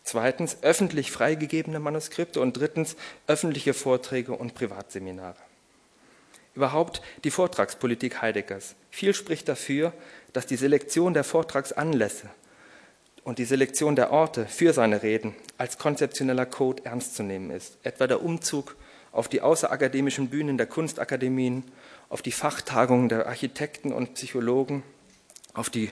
[0.03, 2.95] Zweitens öffentlich freigegebene Manuskripte und drittens
[3.27, 5.37] öffentliche Vorträge und Privatseminare.
[6.53, 8.75] Überhaupt die Vortragspolitik Heideggers.
[8.89, 9.93] Viel spricht dafür,
[10.33, 12.29] dass die Selektion der Vortragsanlässe
[13.23, 17.77] und die Selektion der Orte für seine Reden als konzeptioneller Code ernst zu nehmen ist.
[17.83, 18.75] Etwa der Umzug
[19.11, 21.63] auf die außerakademischen Bühnen der Kunstakademien,
[22.09, 24.83] auf die Fachtagungen der Architekten und Psychologen,
[25.53, 25.89] auf die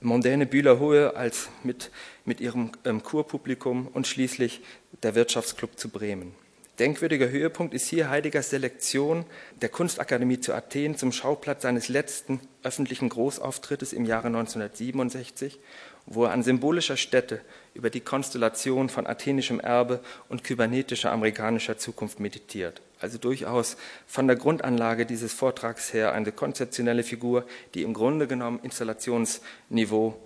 [0.00, 1.90] mondäne Bühlerhohe als mit,
[2.24, 4.62] mit ihrem ähm, Kurpublikum und schließlich
[5.02, 6.34] der Wirtschaftsclub zu Bremen.
[6.78, 9.24] Denkwürdiger Höhepunkt ist hier Heideggers Selektion
[9.62, 15.58] der Kunstakademie zu Athen zum Schauplatz seines letzten öffentlichen Großauftrittes im Jahre 1967,
[16.04, 17.40] wo er an symbolischer Stätte
[17.72, 22.82] über die Konstellation von athenischem Erbe und kybernetischer amerikanischer Zukunft meditiert.
[23.00, 23.76] Also durchaus
[24.06, 27.44] von der Grundanlage dieses Vortrags her eine konzeptionelle Figur,
[27.74, 30.16] die im Grunde genommen Installationsniveau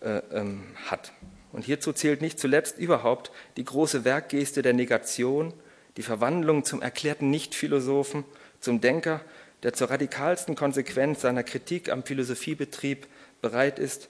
[0.00, 1.12] äh, ähm, hat.
[1.52, 5.52] Und hierzu zählt nicht zuletzt überhaupt die große Werkgeste der Negation,
[5.96, 8.24] die Verwandlung zum erklärten Nichtphilosophen,
[8.60, 9.20] zum Denker,
[9.62, 13.06] der zur radikalsten Konsequenz seiner Kritik am Philosophiebetrieb
[13.42, 14.08] bereit ist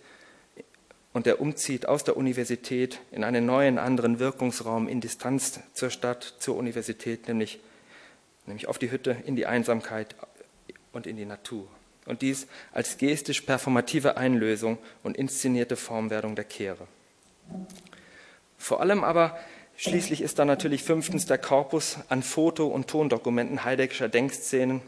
[1.12, 6.34] und der umzieht aus der Universität in einen neuen, anderen Wirkungsraum in Distanz zur Stadt,
[6.38, 7.58] zur Universität, nämlich,
[8.46, 10.14] nämlich auf die Hütte, in die Einsamkeit
[10.92, 11.68] und in die Natur.
[12.06, 16.86] Und dies als gestisch performative Einlösung und inszenierte Formwerdung der Kehre.
[18.58, 19.38] Vor allem aber
[19.82, 24.82] Schließlich ist da natürlich fünftens der Korpus an Foto- und Tondokumenten Heideggerscher Denkszenen,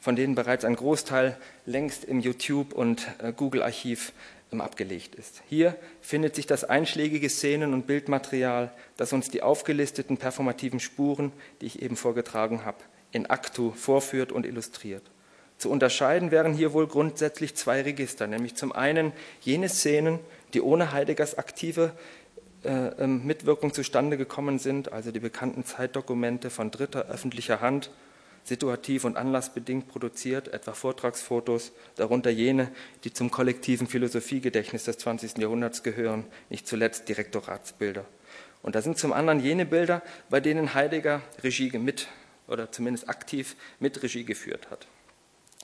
[0.00, 1.36] von denen bereits ein Großteil
[1.66, 4.14] längst im YouTube- und äh, Google-Archiv
[4.50, 5.42] ähm, abgelegt ist.
[5.50, 11.30] Hier findet sich das einschlägige Szenen- und Bildmaterial, das uns die aufgelisteten performativen Spuren,
[11.60, 12.78] die ich eben vorgetragen habe,
[13.12, 15.02] in Aktu vorführt und illustriert.
[15.58, 20.20] Zu unterscheiden wären hier wohl grundsätzlich zwei Register, nämlich zum einen jene Szenen,
[20.54, 21.92] die ohne Heideggers aktive
[22.64, 27.90] äh, ähm, Mitwirkung zustande gekommen sind, also die bekannten Zeitdokumente von dritter öffentlicher Hand,
[28.44, 32.70] situativ und anlassbedingt produziert, etwa Vortragsfotos, darunter jene,
[33.04, 35.38] die zum kollektiven Philosophiegedächtnis des 20.
[35.38, 38.04] Jahrhunderts gehören, nicht zuletzt Direktoratsbilder.
[38.62, 42.08] Und da sind zum anderen jene Bilder, bei denen Heidegger Regie mit
[42.48, 44.86] oder zumindest aktiv mit Regie geführt hat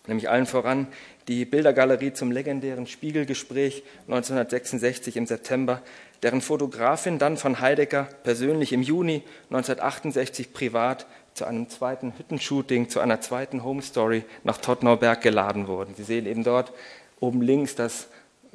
[0.07, 0.87] nämlich allen voran
[1.29, 5.83] die Bildergalerie zum legendären Spiegelgespräch 1966 im September,
[6.23, 13.01] deren Fotografin dann von Heidegger persönlich im Juni 1968 privat zu einem zweiten Hüttenshooting, zu
[13.01, 15.95] einer zweiten Home Story nach Tottnauberg geladen wurden.
[15.95, 16.73] Sie sehen eben dort
[17.19, 18.09] oben links das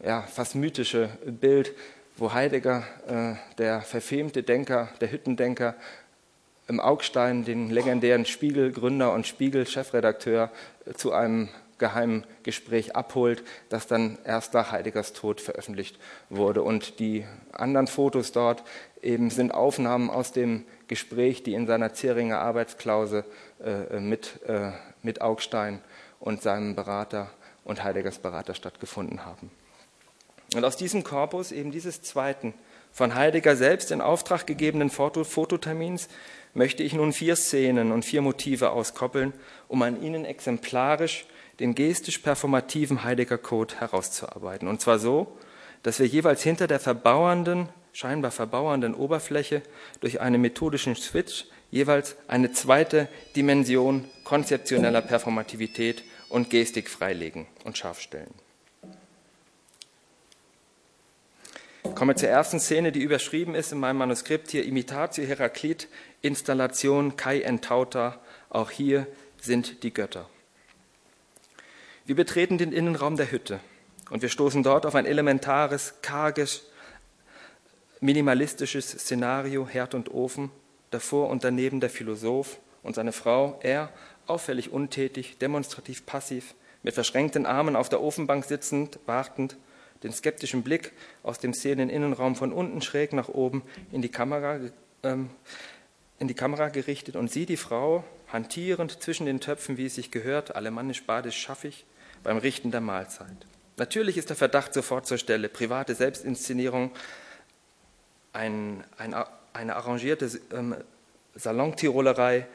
[0.03, 1.73] ja, fast mythische Bild,
[2.15, 5.75] wo Heidegger, äh, der verfemte Denker, der Hüttendenker,
[6.69, 10.51] im Augstein den legendären Spiegel-Gründer und Spiegel-Chefredakteur
[10.85, 11.49] äh, zu einem
[11.79, 15.97] geheimen Gespräch abholt, das dann erst nach Heideggers Tod veröffentlicht
[16.29, 16.61] wurde.
[16.61, 18.63] Und die anderen Fotos dort
[19.01, 23.25] eben sind Aufnahmen aus dem Gespräch, die in seiner Zeringer Arbeitsklause
[23.63, 25.81] äh, äh, mit, äh, mit Augstein
[26.19, 27.31] und seinem Berater
[27.63, 29.49] und Heideggers Berater stattgefunden haben.
[30.53, 32.53] Und aus diesem Korpus, eben dieses zweiten,
[32.91, 36.09] von Heidegger selbst in Auftrag gegebenen Foto Fototermins,
[36.53, 39.33] möchte ich nun vier Szenen und vier Motive auskoppeln,
[39.67, 41.25] um an ihnen exemplarisch
[41.59, 44.67] den gestisch-performativen Heidegger-Code herauszuarbeiten.
[44.67, 45.37] Und zwar so,
[45.83, 49.61] dass wir jeweils hinter der verbauernden, scheinbar verbauernden Oberfläche
[49.99, 57.99] durch einen methodischen Switch jeweils eine zweite Dimension konzeptioneller Performativität und Gestik freilegen und scharf
[57.99, 58.33] stellen.
[61.95, 65.87] Kommen wir zur ersten Szene, die überschrieben ist in meinem Manuskript hier, Imitatio Heraklit,
[66.21, 69.07] Installation Kai Entauta, auch hier
[69.39, 70.29] sind die Götter.
[72.05, 73.59] Wir betreten den Innenraum der Hütte
[74.09, 76.63] und wir stoßen dort auf ein elementares, karges,
[77.99, 80.51] minimalistisches Szenario, Herd und Ofen,
[80.91, 83.91] davor und daneben der Philosoph und seine Frau, er
[84.25, 89.57] auffällig untätig, demonstrativ passiv, mit verschränkten Armen auf der Ofenbank sitzend, wartend,
[90.03, 90.93] den skeptischen Blick
[91.23, 94.59] aus dem Szeneninnenraum von unten schräg nach oben in die Kamera,
[95.03, 95.29] ähm,
[96.19, 100.11] in die Kamera gerichtet und sie, die Frau, hantierend zwischen den Töpfen, wie es sich
[100.11, 101.85] gehört, alemannisch badisch schaffig,
[102.23, 103.47] beim Richten der Mahlzeit.
[103.77, 105.47] Natürlich ist der Verdacht sofort zur Stelle.
[105.47, 106.91] Private Selbstinszenierung,
[108.33, 109.15] ein, ein,
[109.53, 110.75] eine arrangierte ähm,
[111.35, 112.45] Salontirolerei,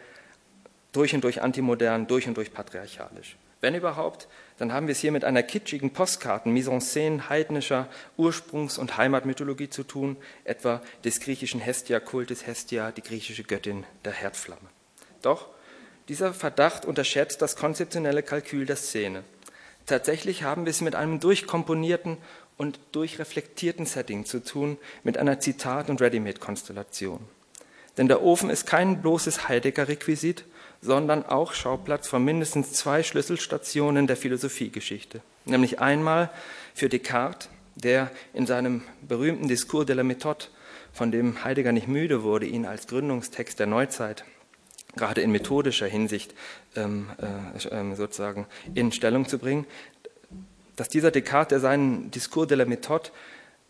[0.93, 3.37] durch und durch antimodern, durch und durch patriarchalisch.
[3.65, 7.89] Wenn überhaupt, dann haben wir es hier mit einer kitschigen Postkarten, Mise en scène heidnischer
[8.19, 14.69] Ursprungs- und Heimatmythologie zu tun, etwa des griechischen Hestia-Kultes, Hestia, die griechische Göttin der Herdflamme.
[15.23, 15.47] Doch
[16.09, 19.25] dieser Verdacht unterschätzt das konzeptionelle Kalkül der Szene.
[19.87, 22.19] Tatsächlich haben wir es mit einem durchkomponierten
[22.59, 27.21] und durchreflektierten Setting zu tun, mit einer Zitat- und Ready-Made-Konstellation.
[27.97, 30.45] Denn der Ofen ist kein bloßes Heidegger-Requisit,
[30.85, 35.23] sondern auch Schauplatz von mindestens zwei Schlüsselstationen der Philosophiegeschichte.
[35.47, 36.31] Nämlich einmal
[36.75, 40.49] für Descartes, der in seinem berühmten Discours de la Méthode,
[40.93, 44.25] von dem Heidegger nicht müde wurde, ihn als Gründungstext der Neuzeit
[44.95, 46.35] gerade in methodischer Hinsicht
[46.77, 49.67] ähm, äh, ähm, sozusagen in Stellung zu bringen,
[50.77, 53.11] dass dieser Descartes, der seinen Discours de la Méthode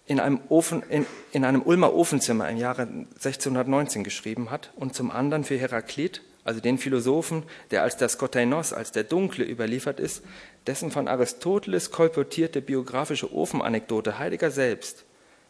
[0.06, 5.10] in einem, Ofen, in, in einem Ulmer Ofenzimmer im Jahre 1619 geschrieben hat und zum
[5.10, 10.22] anderen für Heraklit, also den Philosophen, der als der Skotainos, als der Dunkle überliefert ist,
[10.66, 15.04] dessen von Aristoteles kolportierte biografische Ofenanekdote Heidegger selbst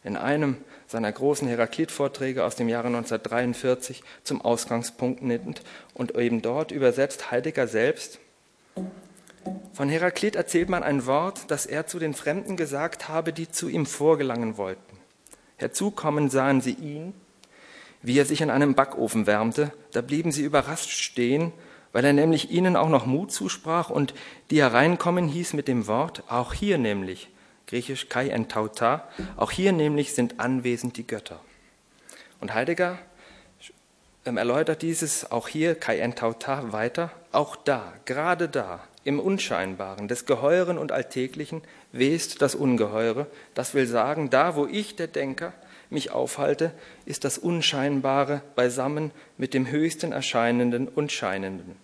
[0.05, 5.63] in einem seiner großen Heraklit-Vorträge aus dem Jahre 1943 zum Ausgangspunkt nimmt
[5.95, 8.21] und eben dort übersetzt Heidegger selbst.
[9.73, 13.69] Von Heraklit erzählt man ein Wort, das er zu den Fremden gesagt habe, die zu
[13.69, 14.99] ihm vorgelangen wollten.
[15.57, 17.15] Herzukommen sahen sie ihn,
[18.05, 19.73] wie er sich in einem Backofen wärmte.
[19.93, 21.53] Da blieben sie überrascht stehen,
[21.93, 24.15] weil er nämlich ihnen auch noch Mut zusprach und
[24.51, 27.31] die hereinkommen hieß mit dem Wort, auch hier nämlich,
[27.67, 29.09] griechisch kai en tauta.
[29.37, 31.41] Auch hier nämlich sind anwesend die Götter.
[32.41, 32.99] Und Heidegger
[34.27, 37.11] ähm, erläutert dieses auch hier kai en tauta weiter.
[37.33, 43.27] Auch da, gerade da, im Unscheinbaren, des Geheuren und Alltäglichen, west das Ungeheure.
[43.55, 45.55] Das will sagen, da, wo ich, der Denker,
[45.91, 46.73] mich aufhalte,
[47.07, 51.77] ist das Unscheinbare beisammen mit dem höchsten Erscheinenden und Scheinenden.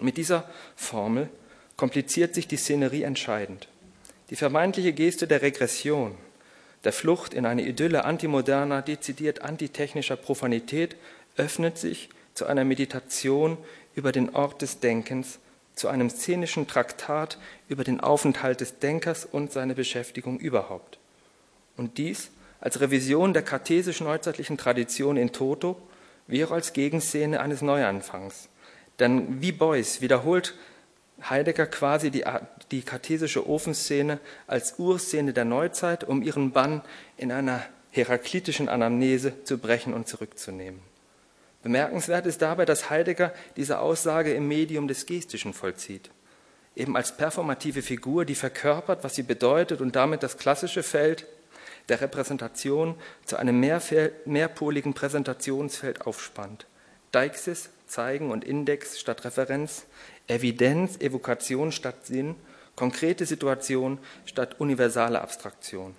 [0.00, 1.28] Mit dieser Formel
[1.76, 3.68] kompliziert sich die Szenerie entscheidend.
[4.30, 6.14] Die vermeintliche Geste der Regression,
[6.84, 10.96] der Flucht in eine Idylle antimoderner, dezidiert antitechnischer Profanität
[11.36, 13.56] öffnet sich zu einer Meditation
[13.94, 15.38] über den Ort des Denkens,
[15.74, 17.38] zu einem szenischen Traktat
[17.68, 20.98] über den Aufenthalt des Denkers und seine Beschäftigung überhaupt.
[21.76, 22.30] Und dies
[22.60, 25.80] als Revision der kartesisch-neuzeitlichen Tradition in Toto,
[26.26, 28.48] wie auch als Gegenszene eines Neuanfangs.
[28.98, 30.54] Denn wie Beuys wiederholt
[31.28, 32.24] Heidegger quasi die,
[32.70, 36.82] die kartesische Ofenszene als Urszene der Neuzeit, um ihren Bann
[37.16, 40.80] in einer heraklitischen Anamnese zu brechen und zurückzunehmen.
[41.62, 46.10] Bemerkenswert ist dabei, dass Heidegger diese Aussage im Medium des Gestischen vollzieht,
[46.76, 51.26] eben als performative Figur, die verkörpert, was sie bedeutet und damit das klassische Feld
[51.88, 56.66] der Repräsentation zu einem mehrpoligen Präsentationsfeld aufspannt.
[57.12, 59.86] Deixis, Zeigen und Index statt Referenz,
[60.26, 62.36] Evidenz, Evokation statt Sinn,
[62.76, 65.96] konkrete Situation statt universale Abstraktion.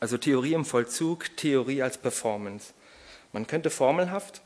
[0.00, 2.72] Also Theorie im Vollzug, Theorie als Performance.
[3.32, 4.42] Man könnte formelhaft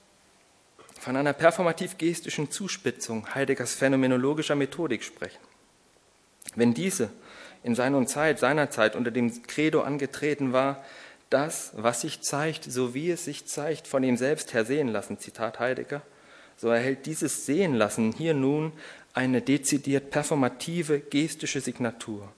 [1.01, 5.41] von einer performativ-gestischen Zuspitzung Heideggers phänomenologischer Methodik sprechen.
[6.55, 7.11] Wenn diese
[7.63, 10.85] in seiner Zeit, seiner Zeit unter dem Credo angetreten war,
[11.31, 15.19] das, was sich zeigt, so wie es sich zeigt, von ihm selbst her sehen lassen,
[15.19, 16.03] Zitat Heidegger,
[16.57, 18.73] so erhält dieses Sehen lassen hier nun
[19.15, 22.33] eine dezidiert performative, gestische Signatur.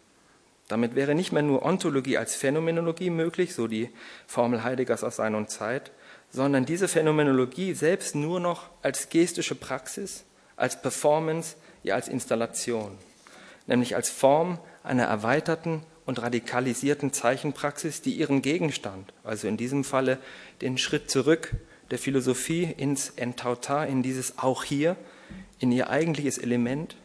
[0.68, 3.90] Damit wäre nicht mehr nur Ontologie als Phänomenologie möglich, so die
[4.26, 5.90] Formel Heideggers aus seiner Zeit,
[6.30, 10.24] sondern diese Phänomenologie selbst nur noch als gestische Praxis,
[10.56, 12.96] als Performance, ja als Installation,
[13.66, 20.18] nämlich als Form einer erweiterten und radikalisierten Zeichenpraxis, die ihren Gegenstand, also in diesem Falle
[20.60, 21.56] den Schritt zurück
[21.90, 24.96] der Philosophie ins Entautar, in dieses auch hier,
[25.58, 26.96] in ihr eigentliches Element,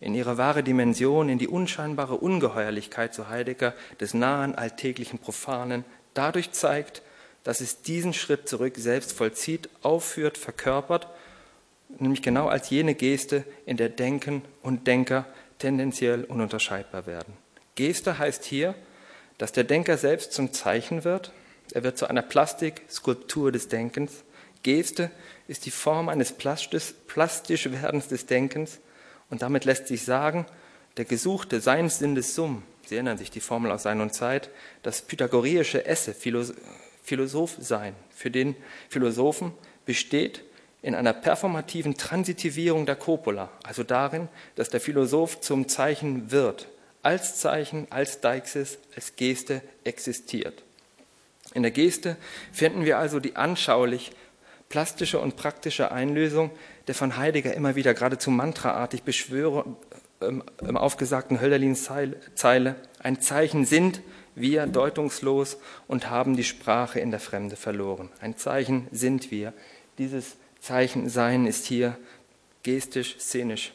[0.00, 5.84] in ihre wahre Dimension, in die unscheinbare Ungeheuerlichkeit, so Heidegger, des nahen, alltäglichen, profanen,
[6.14, 7.02] dadurch zeigt,
[7.44, 11.06] dass es diesen Schritt zurück selbst vollzieht, aufführt, verkörpert,
[11.98, 15.26] nämlich genau als jene Geste, in der Denken und Denker
[15.58, 17.34] tendenziell ununterscheidbar werden.
[17.74, 18.74] Geste heißt hier,
[19.38, 21.32] dass der Denker selbst zum Zeichen wird,
[21.72, 24.24] er wird zu einer Plastik, Skulptur des Denkens,
[24.62, 25.10] Geste
[25.46, 28.80] ist die Form eines plastisch Werdens des Denkens.
[29.30, 30.46] Und damit lässt sich sagen,
[30.96, 34.48] der gesuchte Seinssinn des Summ, Sie erinnern sich die Formel aus Sein und Zeit,
[34.82, 38.56] das pythagoreische Esse, Philosoph sein, für den
[38.88, 39.52] Philosophen
[39.84, 40.42] besteht
[40.86, 46.68] in einer performativen Transitivierung der Copula, also darin, dass der Philosoph zum Zeichen wird,
[47.02, 50.62] als Zeichen, als Deixis, als Geste existiert.
[51.54, 52.16] In der Geste
[52.52, 54.12] finden wir also die anschaulich
[54.68, 56.52] plastische und praktische Einlösung
[56.86, 59.02] der von Heidegger immer wieder geradezu mantraartig
[60.20, 64.02] ähm, im aufgesagten Hölderlin-Zeile, ein Zeichen sind
[64.36, 65.56] wir deutungslos
[65.88, 68.08] und haben die Sprache in der Fremde verloren.
[68.20, 69.52] Ein Zeichen sind wir.
[69.98, 70.36] Dieses
[70.66, 71.96] Zeichen Sein ist hier
[72.64, 73.72] gestisch, szenisch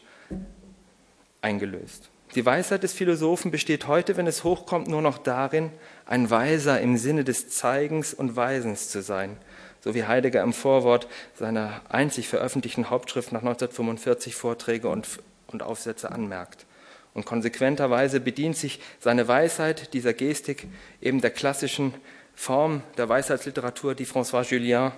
[1.39, 2.09] eingelöst.
[2.35, 5.71] Die Weisheit des Philosophen besteht heute, wenn es hochkommt, nur noch darin,
[6.05, 9.37] ein Weiser im Sinne des Zeigens und Weisens zu sein,
[9.79, 15.07] so wie Heidegger im Vorwort seiner einzig veröffentlichten Hauptschrift nach 1945 Vorträge und,
[15.47, 16.65] und Aufsätze anmerkt.
[17.13, 20.67] Und konsequenterweise bedient sich seine Weisheit dieser Gestik
[20.99, 21.93] eben der klassischen
[22.35, 24.91] Form der Weisheitsliteratur, die François Julien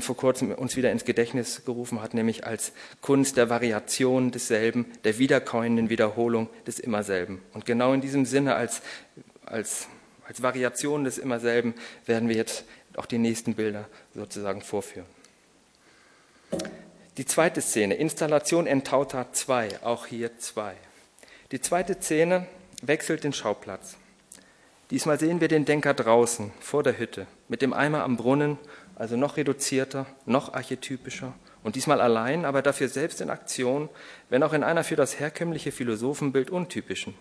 [0.00, 5.18] vor kurzem uns wieder ins Gedächtnis gerufen hat, nämlich als Kunst der Variation desselben, der
[5.18, 7.42] wiederkäuenden Wiederholung des Immerselben.
[7.52, 8.82] Und genau in diesem Sinne als,
[9.44, 9.88] als,
[10.26, 11.74] als Variation des Immerselben
[12.06, 12.64] werden wir jetzt
[12.96, 15.06] auch die nächsten Bilder sozusagen vorführen.
[17.18, 20.74] Die zweite Szene, Installation Entauta 2, auch hier 2.
[21.50, 22.46] Die zweite Szene
[22.82, 23.96] wechselt den Schauplatz.
[24.90, 28.58] Diesmal sehen wir den Denker draußen, vor der Hütte, mit dem Eimer am Brunnen
[28.96, 33.88] also noch reduzierter, noch archetypischer und diesmal allein, aber dafür selbst in Aktion,
[34.28, 37.14] wenn auch in einer für das herkömmliche Philosophenbild untypischen.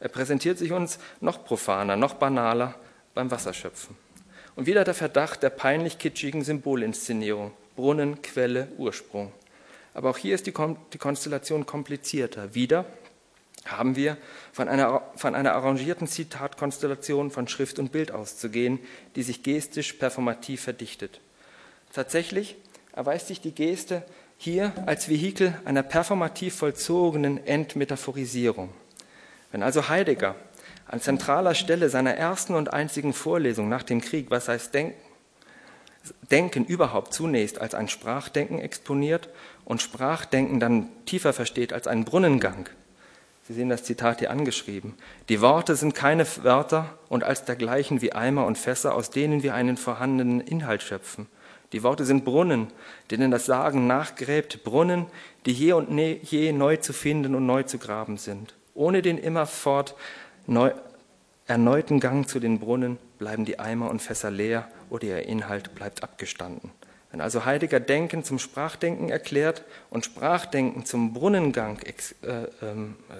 [0.00, 2.74] Er präsentiert sich uns noch profaner, noch banaler
[3.14, 3.96] beim Wasserschöpfen.
[4.56, 9.32] Und wieder der Verdacht der peinlich kitschigen Symbolinszenierung, Brunnen, Quelle, Ursprung.
[9.94, 10.54] Aber auch hier ist die,
[10.92, 12.54] die Konstellation komplizierter.
[12.54, 12.84] Wieder
[13.66, 14.16] haben wir
[14.52, 18.78] von einer, von einer arrangierten Zitatkonstellation von Schrift und Bild auszugehen,
[19.14, 21.20] die sich gestisch performativ verdichtet.
[21.92, 22.56] Tatsächlich
[22.92, 24.02] erweist sich die Geste
[24.36, 28.70] hier als Vehikel einer performativ vollzogenen Entmetaphorisierung.
[29.52, 30.34] Wenn also Heidegger
[30.86, 35.00] an zentraler Stelle seiner ersten und einzigen Vorlesung nach dem Krieg, was heißt Denken,
[36.30, 39.28] Denken überhaupt zunächst als ein Sprachdenken exponiert
[39.64, 42.68] und Sprachdenken dann tiefer versteht als einen Brunnengang,
[43.46, 44.94] Sie sehen das Zitat hier angeschrieben.
[45.28, 49.54] Die Worte sind keine Wörter und als dergleichen wie Eimer und Fässer, aus denen wir
[49.54, 51.26] einen vorhandenen Inhalt schöpfen.
[51.72, 52.68] Die Worte sind Brunnen,
[53.10, 55.06] denen das Sagen nachgräbt, Brunnen,
[55.46, 58.54] die je und ne, je neu zu finden und neu zu graben sind.
[58.74, 59.94] Ohne den immerfort
[60.46, 60.72] neu,
[61.46, 66.02] erneuten Gang zu den Brunnen bleiben die Eimer und Fässer leer oder ihr Inhalt bleibt
[66.02, 66.70] abgestanden.
[67.12, 73.14] Wenn also Heidegger Denken zum Sprachdenken erklärt und Sprachdenken zum Brunnengang äh, ähm, äh,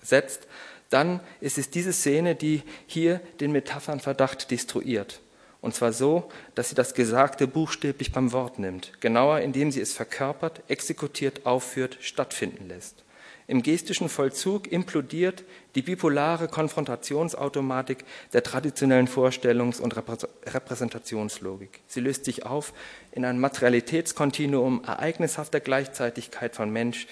[0.00, 0.46] setzt,
[0.90, 5.20] dann ist es diese Szene, die hier den Metaphernverdacht destruiert.
[5.60, 9.92] Und zwar so, dass sie das Gesagte buchstäblich beim Wort nimmt, genauer indem sie es
[9.92, 13.04] verkörpert, exekutiert, aufführt, stattfinden lässt.
[13.46, 21.80] Im gestischen Vollzug implodiert die bipolare Konfrontationsautomatik der traditionellen Vorstellungs- und Repräsentationslogik.
[21.86, 22.72] Sie löst sich auf
[23.10, 27.06] in ein Materialitätskontinuum ereignishafter Gleichzeitigkeit von Mensch,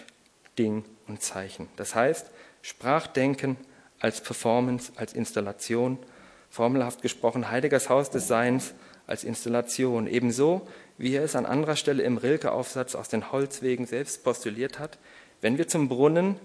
[0.59, 1.69] Ding und Zeichen.
[1.77, 2.31] Das heißt,
[2.63, 3.57] Sprachdenken
[3.99, 5.99] als Performance, als Installation,
[6.49, 8.75] formelhaft gesprochen Heideggers Haus des Seins
[9.07, 10.67] als Installation, ebenso
[10.99, 14.99] wie er es an anderer Stelle im Rilke-Aufsatz aus den Holzwegen selbst postuliert hat,
[15.41, 16.37] wenn wir zum Brunnen,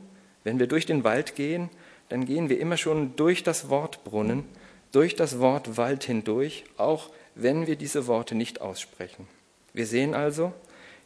[0.43, 1.69] wenn wir durch den Wald gehen,
[2.09, 4.43] dann gehen wir immer schon durch das Wort Brunnen,
[4.91, 9.27] durch das Wort Wald hindurch, auch wenn wir diese Worte nicht aussprechen.
[9.73, 10.53] Wir sehen also,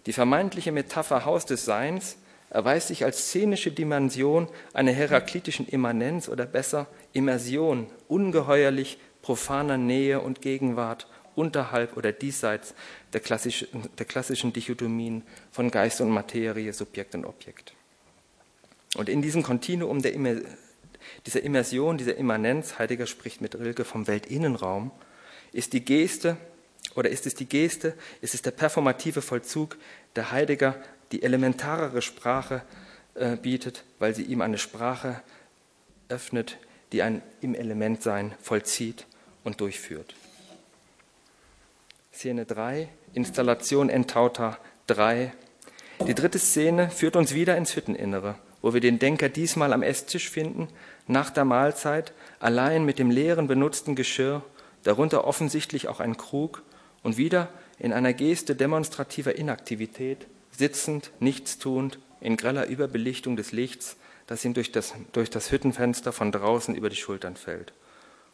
[0.06, 2.18] die vermeintliche Metapher Haus des Seins
[2.50, 10.42] erweist sich als szenische Dimension einer heraklitischen Immanenz oder besser Immersion, ungeheuerlich profaner Nähe und
[10.42, 12.74] Gegenwart unterhalb oder diesseits
[13.14, 13.68] der klassischen,
[13.98, 17.74] der klassischen Dichotomien von Geist und Materie, Subjekt und Objekt.
[18.96, 20.36] Und in diesem Kontinuum der Immer,
[21.26, 24.92] dieser Immersion, dieser Immanenz, Heidegger spricht mit Rilke vom Weltinnenraum,
[25.52, 26.38] ist die Geste
[26.96, 29.78] oder ist es die Geste, ist es der performative Vollzug,
[30.16, 30.76] der Heidegger
[31.12, 32.64] die elementarere Sprache
[33.16, 35.22] äh, bietet, weil sie ihm eine Sprache
[36.08, 36.58] öffnet,
[36.92, 39.06] die ein im Elementsein vollzieht
[39.44, 40.16] und durchführt.
[42.12, 45.32] Szene 3, Installation Entauta 3.
[46.08, 50.30] Die dritte Szene führt uns wieder ins Hütteninnere wo wir den Denker diesmal am Esstisch
[50.30, 50.68] finden,
[51.08, 54.44] nach der Mahlzeit, allein mit dem leeren benutzten Geschirr,
[54.84, 56.64] darunter offensichtlich auch ein Krug,
[57.04, 57.50] und wieder
[57.80, 63.96] in einer Geste demonstrativer Inaktivität, sitzend, nichtstuend, in greller Überbelichtung des Lichts,
[64.28, 67.74] das ihm durch das, durch das Hüttenfenster von draußen über die Schultern fällt.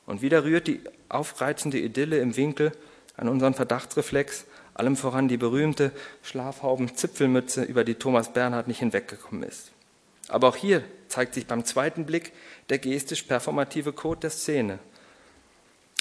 [0.06, 2.72] Und wieder rührt die aufreizende Idylle im Winkel
[3.18, 5.92] an unseren Verdachtsreflex, allem voran die berühmte
[6.24, 9.72] Schlafhauben-Zipfelmütze, über die Thomas Bernhard nicht hinweggekommen ist.
[10.28, 12.34] Aber auch hier zeigt sich beim zweiten Blick
[12.70, 14.80] der gestisch-performative Code der Szene.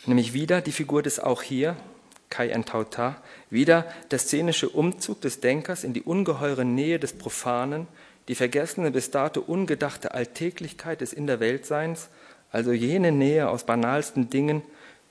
[0.06, 1.76] Nämlich wieder die Figur des auch hier,
[2.30, 7.86] Kai Entauta, wieder der szenische Umzug des Denkers in die ungeheure Nähe des Profanen,
[8.28, 12.08] die vergessene, bis dato ungedachte Alltäglichkeit des In der Weltseins,
[12.50, 14.62] also jene Nähe aus banalsten Dingen,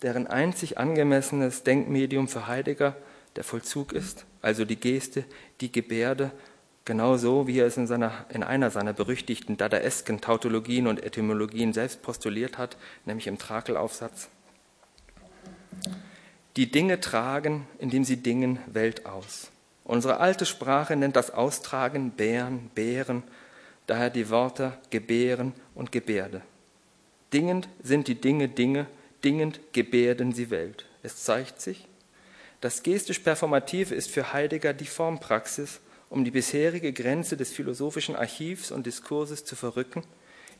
[0.01, 2.95] deren einzig angemessenes Denkmedium für Heidegger
[3.35, 5.23] der Vollzug ist, also die Geste,
[5.61, 6.31] die Gebärde,
[6.85, 12.01] genauso wie er es in, seiner, in einer seiner berüchtigten dadaesken Tautologien und Etymologien selbst
[12.01, 14.29] postuliert hat, nämlich im Trakelaufsatz.
[16.55, 19.49] Die Dinge tragen, indem sie dingen, Welt aus.
[19.83, 23.23] Unsere alte Sprache nennt das Austragen Bären, Bären,
[23.87, 26.41] daher die Worte gebären und Gebärde.
[27.33, 28.87] Dingend sind die Dinge Dinge,
[29.23, 30.85] dingend gebärden sie Welt.
[31.01, 31.87] Es zeigt sich,
[32.61, 35.81] das gestisch-performative ist für Heidegger die Formpraxis,
[36.13, 40.03] um die bisherige Grenze des philosophischen Archivs und Diskurses zu verrücken,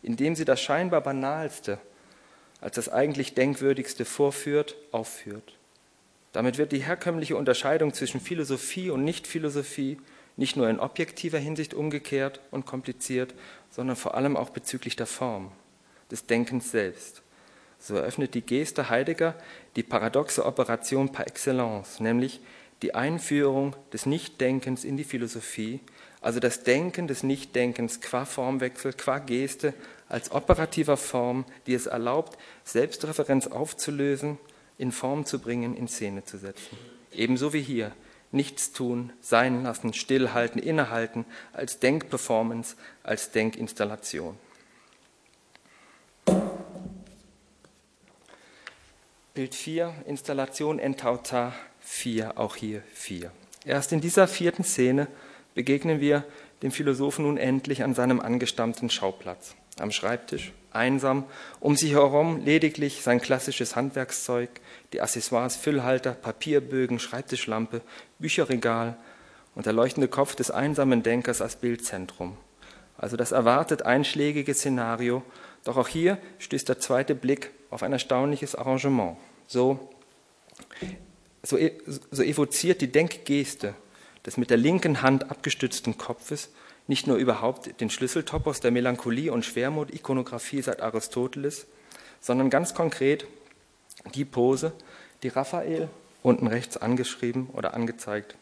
[0.01, 1.77] indem sie das scheinbar Banalste
[2.59, 5.59] als das eigentlich Denkwürdigste vorführt, aufführt.
[6.31, 9.99] Damit wird die herkömmliche Unterscheidung zwischen Philosophie und Nichtphilosophie
[10.37, 13.35] nicht nur in objektiver Hinsicht umgekehrt und kompliziert,
[13.69, 15.51] sondern vor allem auch bezüglich der Form,
[16.09, 17.21] des Denkens selbst.
[17.77, 19.35] So eröffnet die Geste Heidegger
[19.75, 22.39] die paradoxe Operation par excellence, nämlich
[22.81, 25.79] die Einführung des Nichtdenkens in die Philosophie,
[26.21, 29.73] also das Denken des Nichtdenkens qua Formwechsel, qua Geste,
[30.07, 34.37] als operativer Form, die es erlaubt, Selbstreferenz aufzulösen,
[34.77, 36.77] in Form zu bringen, in Szene zu setzen.
[37.11, 37.91] Ebenso wie hier.
[38.31, 44.37] Nichts tun, sein lassen, stillhalten, innehalten, als Denkperformance, als Denkinstallation.
[49.35, 51.53] Bild 4, Installation Entauta
[51.83, 53.31] 4, auch hier 4.
[53.65, 55.07] Erst in dieser vierten Szene
[55.53, 56.25] begegnen wir
[56.61, 61.25] dem Philosophen nun endlich an seinem angestammten Schauplatz, am Schreibtisch, einsam,
[61.59, 64.49] um sich herum lediglich sein klassisches Handwerkszeug,
[64.91, 67.81] die Accessoires, Füllhalter, Papierbögen, Schreibtischlampe,
[68.19, 68.97] Bücherregal
[69.55, 72.37] und der leuchtende Kopf des einsamen Denkers als Bildzentrum.
[72.97, 75.23] Also das erwartet einschlägige Szenario,
[75.63, 79.17] doch auch hier stößt der zweite Blick auf ein erstaunliches Arrangement.
[79.47, 79.89] So
[81.43, 83.75] so, e, so evoziert die Denkgeste
[84.25, 86.49] des mit der linken Hand abgestützten Kopfes
[86.87, 91.65] nicht nur überhaupt den Schlüsseltopos der Melancholie und Schwermut-Ikonographie seit Aristoteles,
[92.19, 93.25] sondern ganz konkret
[94.15, 94.73] die Pose,
[95.23, 95.89] die Raphael,
[96.21, 98.35] unten rechts angeschrieben oder angezeigt,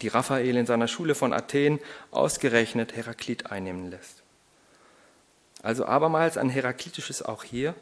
[0.00, 4.22] die Raphael in seiner Schule von Athen ausgerechnet Heraklit einnehmen lässt.
[5.62, 7.74] Also abermals ein heraklitisches auch hier,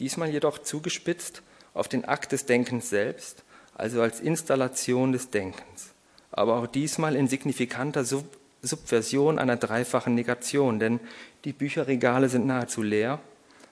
[0.00, 1.42] diesmal jedoch zugespitzt
[1.74, 3.44] auf den Akt des Denkens selbst,
[3.78, 5.94] also als Installation des Denkens,
[6.30, 8.26] aber auch diesmal in signifikanter Sub
[8.60, 10.98] Subversion einer dreifachen Negation, denn
[11.44, 13.20] die Bücherregale sind nahezu leer,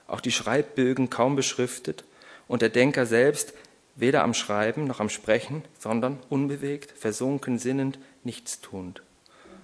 [0.06, 2.04] auch die Schreibbögen kaum beschriftet
[2.46, 3.52] und der Denker selbst
[3.96, 9.02] weder am Schreiben noch am Sprechen, sondern unbewegt, versunken, sinnend, nichtstuend.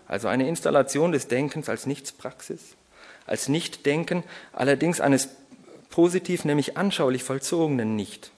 [0.09, 2.75] Also eine Installation des Denkens als Nichtspraxis,
[3.25, 5.29] als Nichtdenken, allerdings eines
[5.89, 8.33] positiv, nämlich anschaulich vollzogenen Nicht.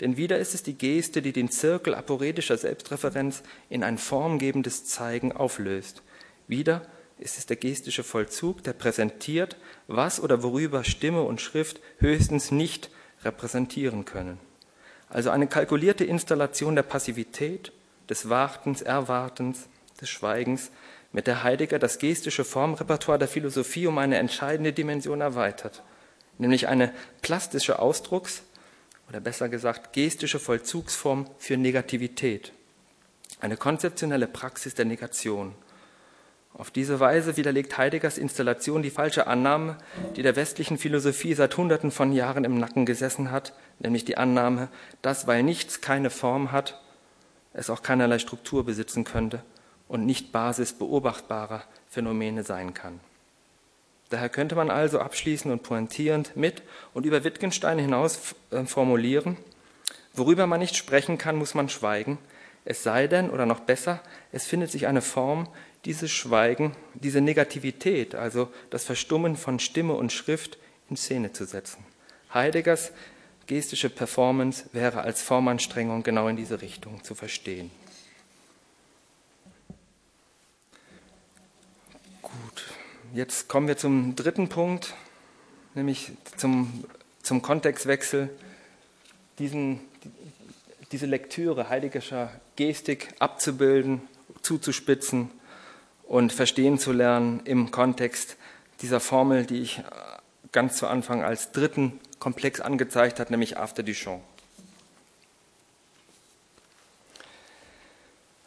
[0.00, 5.32] Denn wieder ist es die Geste, die den Zirkel aporetischer Selbstreferenz in ein formgebendes Zeigen
[5.32, 6.02] auflöst.
[6.48, 6.82] Wieder
[7.18, 9.56] ist es der gestische Vollzug, der präsentiert,
[9.88, 12.90] was oder worüber Stimme und Schrift höchstens nicht
[13.22, 14.38] repräsentieren können.
[15.10, 17.72] Also eine kalkulierte Installation der Passivität,
[18.08, 19.68] des Wartens, Erwartens,
[20.00, 20.70] des Schweigens,
[21.12, 25.82] mit der Heidegger das gestische Formrepertoire der Philosophie um eine entscheidende Dimension erweitert,
[26.38, 28.42] nämlich eine plastische Ausdrucks-
[29.10, 32.52] oder besser gesagt gestische Vollzugsform für Negativität,
[33.40, 35.54] eine konzeptionelle Praxis der Negation.
[36.54, 39.78] Auf diese Weise widerlegt Heideggers Installation die falsche Annahme,
[40.16, 44.68] die der westlichen Philosophie seit Hunderten von Jahren im Nacken gesessen hat, nämlich die Annahme,
[45.02, 46.80] dass weil nichts keine Form hat,
[47.52, 49.42] es auch keinerlei Struktur besitzen könnte
[49.88, 53.00] und nicht Basis beobachtbarer Phänomene sein kann.
[54.10, 56.62] Daher könnte man also abschließend und pointierend mit
[56.94, 59.36] und über Wittgenstein hinaus äh, formulieren,
[60.12, 62.18] worüber man nicht sprechen kann, muss man schweigen,
[62.64, 64.02] es sei denn, oder noch besser,
[64.32, 65.48] es findet sich eine Form,
[65.84, 70.58] dieses Schweigen, diese Negativität, also das Verstummen von Stimme und Schrift
[70.90, 71.84] in Szene zu setzen.
[72.34, 72.92] Heideggers
[73.46, 77.70] gestische Performance wäre als Formanstrengung genau in diese Richtung zu verstehen.
[83.12, 84.94] Jetzt kommen wir zum dritten Punkt,
[85.74, 86.84] nämlich zum,
[87.24, 88.30] zum Kontextwechsel,
[89.40, 89.80] diesen,
[90.92, 94.02] diese Lektüre heideggerscher Gestik abzubilden,
[94.42, 95.28] zuzuspitzen
[96.04, 98.36] und verstehen zu lernen im Kontext
[98.80, 99.82] dieser Formel, die ich
[100.52, 104.22] ganz zu Anfang als dritten Komplex angezeigt habe, nämlich After Duchamp.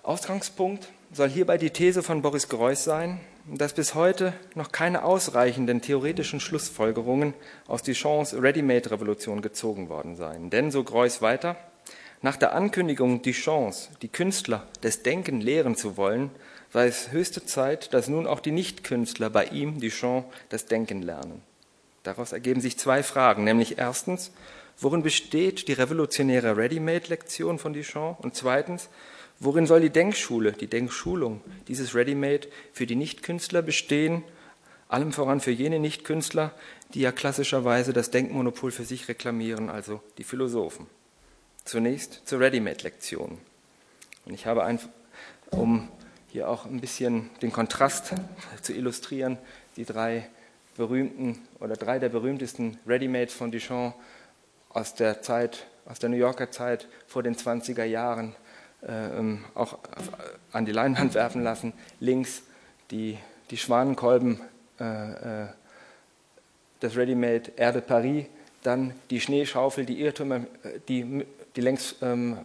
[0.03, 5.81] Ausgangspunkt soll hierbei die These von Boris Greuß sein, dass bis heute noch keine ausreichenden
[5.81, 7.33] theoretischen Schlussfolgerungen
[7.67, 10.49] aus Duchamps Ready-Made-Revolution gezogen worden seien.
[10.49, 11.57] Denn, so Greuß weiter,
[12.21, 16.31] nach der Ankündigung Duchamps, die Künstler des Denken lehren zu wollen,
[16.71, 21.41] sei es höchste Zeit, dass nun auch die Nichtkünstler bei ihm, Duchamp, das Denken lernen.
[22.03, 24.31] Daraus ergeben sich zwei Fragen, nämlich erstens,
[24.79, 28.21] worin besteht die revolutionäre Ready-Made-Lektion von Duchamp?
[28.21, 28.89] Und zweitens,
[29.43, 34.23] worin soll die Denkschule, die Denkschulung dieses Ready-Made für die Nichtkünstler bestehen,
[34.87, 36.53] allem voran für jene Nichtkünstler,
[36.93, 40.87] die ja klassischerweise das Denkmonopol für sich reklamieren, also die Philosophen?
[41.65, 43.37] Zunächst zur Ready-Made-Lektion.
[44.25, 44.79] Und ich habe, ein,
[45.51, 45.89] um
[46.29, 48.13] hier auch ein bisschen den Kontrast
[48.61, 49.37] zu illustrieren,
[49.77, 50.27] die drei
[50.77, 53.95] berühmten oder drei der berühmtesten Ready-Mades von Duchamp
[54.69, 58.35] aus der Zeit, aus der New Yorker Zeit vor den 20er Jahren
[59.55, 59.77] auch
[60.51, 61.73] an die Leinwand werfen lassen.
[61.99, 62.43] Links
[62.91, 63.17] die,
[63.49, 64.41] die Schwanenkolben
[64.79, 65.47] äh, äh,
[66.79, 68.25] das Ready-Made Erde Paris,
[68.61, 71.25] dann die Schneeschaufel, die Irrtümer, äh, die
[71.55, 72.38] die längst ähm,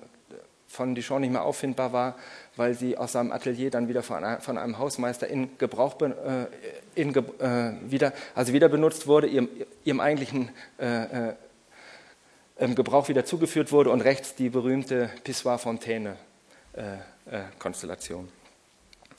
[0.67, 2.17] von Dijon nicht mehr auffindbar war,
[2.57, 6.47] weil sie aus seinem Atelier dann wieder von, einem, von einem Hausmeister in Gebrauch äh,
[6.95, 9.49] in, äh, wieder, also wieder benutzt wurde, ihrem,
[9.85, 16.28] ihrem eigentlichen äh, äh, Gebrauch wieder zugeführt wurde und rechts die berühmte Pissoir-Fontaine-Konstellation.
[16.73, 16.99] Äh,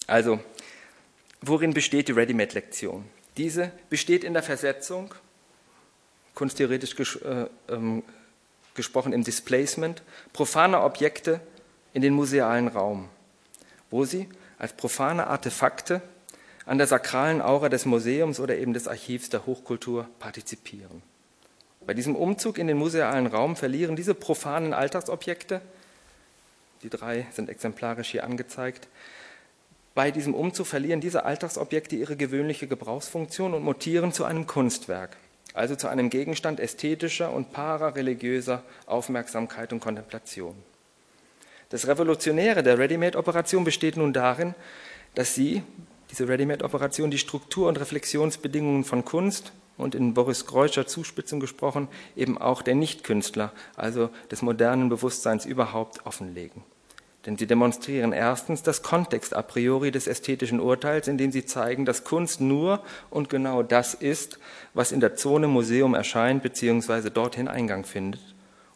[0.08, 0.40] also,
[1.42, 3.06] worin besteht die Ready-Made-Lektion?
[3.38, 5.14] Diese besteht in der Versetzung,
[6.34, 8.04] kunsttheoretisch äh, ähm,
[8.74, 10.02] gesprochen im Displacement,
[10.34, 11.42] profaner Objekte
[11.94, 13.10] in den musealen Raum,
[13.92, 14.28] wo sie
[14.58, 16.02] als profane Artefakte
[16.66, 21.02] an der sakralen Aura des Museums oder eben des Archivs der Hochkultur partizipieren.
[21.86, 25.62] Bei diesem Umzug in den musealen Raum verlieren diese profanen Alltagsobjekte,
[26.84, 28.88] die drei sind exemplarisch hier angezeigt,
[29.96, 35.18] bei diesem Umzug verlieren diese Alltagsobjekte ihre gewöhnliche Gebrauchsfunktion und mutieren zu einem Kunstwerk
[35.54, 40.56] also zu einem Gegenstand ästhetischer und parareligiöser Aufmerksamkeit und Kontemplation.
[41.70, 44.56] Das Revolutionäre der Ready-Made-Operation besteht nun darin,
[45.16, 45.64] dass sie,
[46.12, 52.38] diese Ready-Made-Operation, die Struktur- und Reflexionsbedingungen von Kunst und in Boris Greuscher Zuspitzung gesprochen, eben
[52.38, 56.64] auch der Nichtkünstler, also des modernen Bewusstseins überhaupt offenlegen.
[57.30, 62.04] Denn sie demonstrieren erstens das Kontext a priori des ästhetischen Urteils, indem sie zeigen, dass
[62.04, 64.40] Kunst nur und genau das ist,
[64.74, 67.12] was in der Zone Museum erscheint bzw.
[67.12, 68.20] dorthin Eingang findet.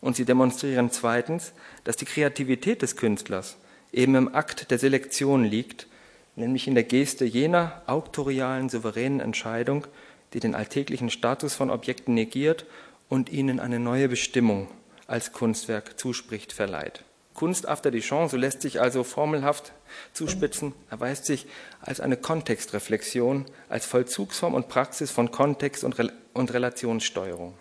[0.02, 3.58] Und sie demonstrieren zweitens, dass die Kreativität des Künstlers
[3.92, 5.88] eben im Akt der Selektion liegt,
[6.36, 9.88] nämlich in der Geste jener auktorialen, souveränen Entscheidung,
[10.36, 12.68] die den alltäglichen Status von Objekten negiert
[13.10, 14.68] und ihnen eine neue Bestimmung
[15.08, 17.04] als Kunstwerk zuspricht, verleiht.
[17.34, 19.74] Kunst after Duchamp, so lässt sich also formelhaft
[20.14, 21.48] zuspitzen, erweist sich
[21.82, 27.56] als eine Kontextreflexion, als Vollzugsform und Praxis von Kontext und, Re und Relationssteuerung.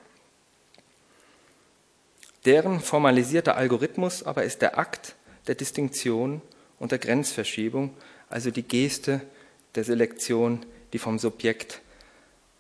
[2.45, 5.15] Deren formalisierter Algorithmus aber ist der Akt
[5.47, 6.43] der Distinktion
[6.79, 7.95] und der Grenzverschiebung,
[8.29, 9.21] also die Geste
[9.75, 11.81] der Selektion, die vom Subjekt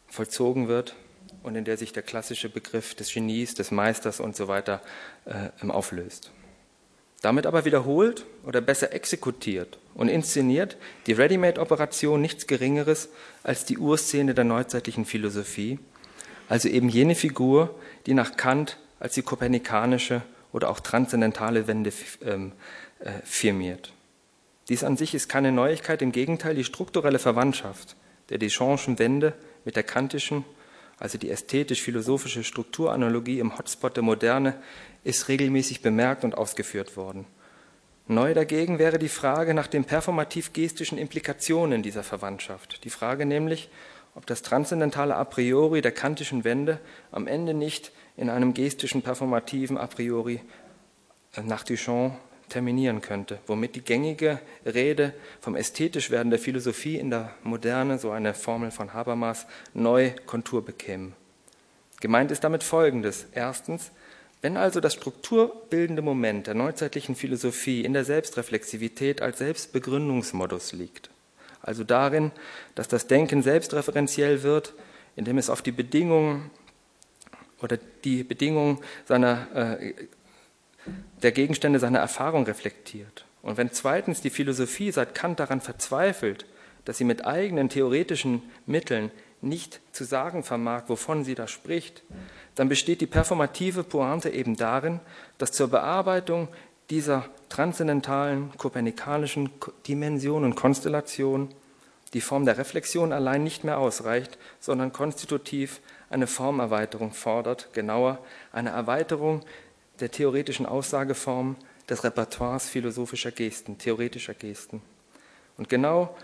[0.09, 0.95] vollzogen wird
[1.43, 4.81] und in der sich der klassische Begriff des Genies, des Meisters und so weiter
[5.25, 6.31] äh, auflöst.
[7.23, 13.09] Damit aber wiederholt oder besser exekutiert und inszeniert die Ready-Made-Operation nichts Geringeres
[13.45, 15.79] als die Urszene der neuzeitlichen Philosophie,
[16.49, 17.75] also eben jene Figur,
[18.07, 21.93] die nach Kant als die kopernikanische oder auch transzendentale Wende
[22.25, 22.53] ähm,
[22.99, 23.93] äh, firmiert.
[24.69, 27.97] Dies an sich ist keine Neuigkeit, im Gegenteil die strukturelle Verwandtschaft
[28.31, 30.45] der Deschamps Wende mit der kantischen,
[30.99, 34.55] also die ästhetisch-philosophische Strukturanalogie im Hotspot der Moderne,
[35.05, 37.27] ist regelmäßig bemerkt und ausgeführt worden.
[38.09, 42.85] Neu dagegen wäre die Frage nach den performativ-gestischen Implikationen dieser Verwandtschaft.
[42.85, 43.71] Die Frage nämlich,
[44.15, 46.79] ob das transzendentale A priori der kantischen Wende
[47.11, 50.41] am Ende nicht in einem gestischen performativen A priori
[51.35, 52.15] äh, nach Duchamp
[52.49, 58.11] terminieren könnte, womit die gängige Rede vom ästhetisch werden der Philosophie in der Moderne, so
[58.11, 61.13] eine Formel von Habermas, neu Kontur bekäme.
[62.01, 63.27] Gemeint ist damit Folgendes.
[63.33, 63.91] Erstens,
[64.43, 71.11] wenn also das strukturbildende Moment der neuzeitlichen Philosophie in der Selbstreflexivität als Selbstbegründungsmodus liegt,
[71.63, 72.33] also darin,
[72.75, 74.75] dass das Denken selbstreferenziell wird,
[75.15, 76.51] indem es auf die Bedingungen
[77.63, 79.95] oder die Bedingungen seiner, äh,
[81.23, 83.25] der Gegenstände seiner Erfahrung reflektiert.
[83.43, 86.47] Und wenn zweitens die Philosophie seit Kant daran verzweifelt,
[86.85, 92.03] dass sie mit eigenen theoretischen Mitteln nicht zu sagen vermag, wovon sie da spricht,
[92.55, 95.01] dann besteht die performative Pointe eben darin,
[95.39, 96.49] dass zur Bearbeitung
[96.91, 99.51] dieser transzendentalen kopernikanischen
[99.87, 101.49] Dimension und Konstellation
[102.13, 105.81] die Form der Reflexion allein nicht mehr ausreicht, sondern konstitutiv
[106.11, 108.19] eine Formerweiterung fordert, genauer
[108.53, 109.41] eine Erweiterung
[110.01, 111.57] der theoretischen Aussageform
[111.89, 114.83] des Repertoires philosophischer Gesten, theoretischer Gesten.
[115.57, 116.15] Und genau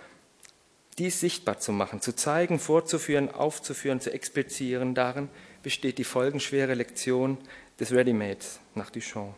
[0.98, 5.28] dies sichtbar zu machen, zu zeigen, vorzuführen, aufzuführen, zu explizieren, darin
[5.68, 7.36] besteht die folgenschwere Lektion
[7.78, 9.34] des Readymates nach Duchamp.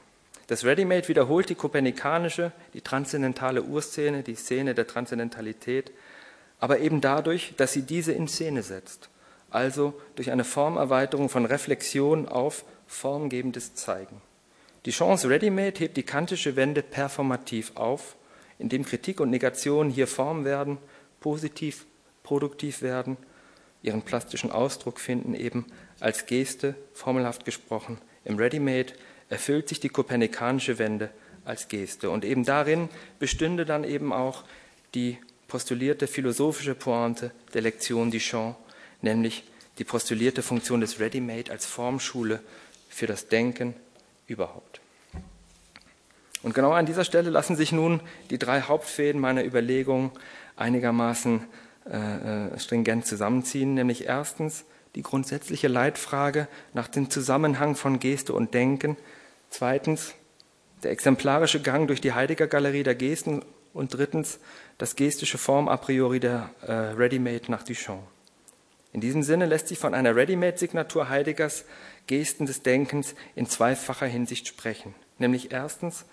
[0.46, 5.90] Das Readymade wiederholt die kopernikanische, die transzendentale Urszene, die Szene der Transzendentalität,
[6.60, 9.08] aber eben dadurch, dass sie diese in Szene setzt,
[9.50, 14.20] also durch eine Formerweiterung von Reflexion auf formgebendes Zeigen.
[14.84, 18.14] Die Chance Readymade hebt die kantische Wende performativ auf,
[18.56, 20.78] indem Kritik und Negation hier Form werden,
[21.18, 21.86] positiv,
[22.22, 23.16] produktiv werden,
[23.82, 25.66] ihren plastischen Ausdruck finden, eben
[26.00, 28.94] als Geste, formelhaft gesprochen, im Readymade
[29.28, 31.10] erfüllt sich die kopernikanische Wende
[31.44, 32.10] als Geste.
[32.10, 32.88] Und eben darin
[33.18, 34.44] bestünde dann eben auch
[34.94, 38.56] die postulierte philosophische Pointe der Lektion Duchamp,
[39.02, 39.44] nämlich
[39.78, 42.40] die postulierte Funktion des Ready-Made als Formschule
[42.88, 43.74] für das Denken
[44.26, 44.80] überhaupt.
[46.42, 50.10] Und genau an dieser Stelle lassen sich nun die drei Hauptfäden meiner Überlegungen
[50.56, 51.44] einigermaßen
[51.90, 51.96] äh,
[52.54, 54.64] äh stringent zusammenziehen, nämlich erstens
[54.94, 58.96] die grundsätzliche Leitfrage nach dem Zusammenhang von Geste und Denken,
[59.50, 60.14] Zweitens
[60.84, 64.38] der exemplarische Gang durch die Heidegger-Galerie der Gesten und drittens
[64.78, 68.02] das gestische Form a priori der äh, Ready-Made nach Duchamp.
[68.92, 71.64] In diesem Sinne lässt sich von einer Ready-Made-Signatur Heideggers
[72.06, 74.94] Gesten des Denkens in zweifacher Hinsicht sprechen.
[75.18, 76.06] Nämlich erstens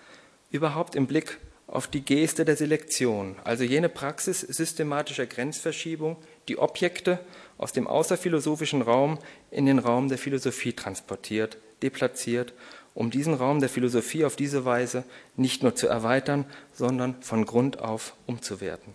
[0.50, 6.16] überhaupt im Blick auf die Geste der Selektion, also jene Praxis systematischer Grenzverschiebung,
[6.48, 7.20] die Objekte
[7.58, 9.18] aus dem außerphilosophischen Raum
[9.50, 12.54] in den Raum der Philosophie transportiert, deplatziert
[12.98, 15.04] um diesen Raum der Philosophie auf diese Weise
[15.36, 18.92] nicht nur zu erweitern, sondern von Grund auf umzuwerten.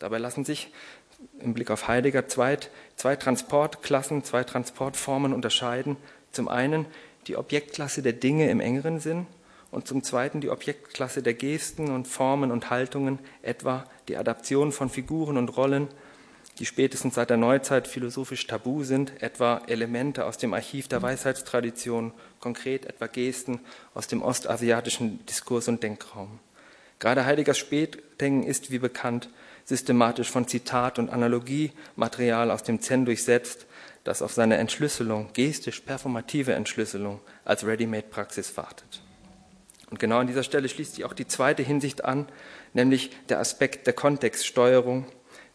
[0.00, 0.72] Dabei lassen sich
[1.38, 2.58] im Blick auf Heidegger zwei,
[2.96, 5.96] zwei Transportklassen, zwei Transportformen unterscheiden.
[6.32, 6.86] Zum einen
[7.28, 9.28] die Objektklasse der Dinge im engeren Sinn
[9.70, 14.90] und zum zweiten die Objektklasse der Gesten und Formen und Haltungen, etwa die Adaption von
[14.90, 15.86] Figuren und Rollen
[16.58, 22.12] die spätestens seit der Neuzeit philosophisch tabu sind, etwa Elemente aus dem Archiv der Weisheitstradition,
[22.40, 23.60] konkret etwa Gesten
[23.94, 26.40] aus dem ostasiatischen Diskurs- und Denkraum.
[26.98, 29.28] Gerade Heideggers Spätdenken ist, wie bekannt,
[29.64, 33.66] systematisch von Zitat und Analogiematerial aus dem Zen durchsetzt,
[34.02, 39.02] das auf seine Entschlüsselung, gestisch-performative Entschlüsselung als Ready-Made-Praxis wartet.
[39.90, 42.26] Und genau an dieser Stelle schließt sich auch die zweite Hinsicht an,
[42.74, 45.06] nämlich der Aspekt der Kontextsteuerung,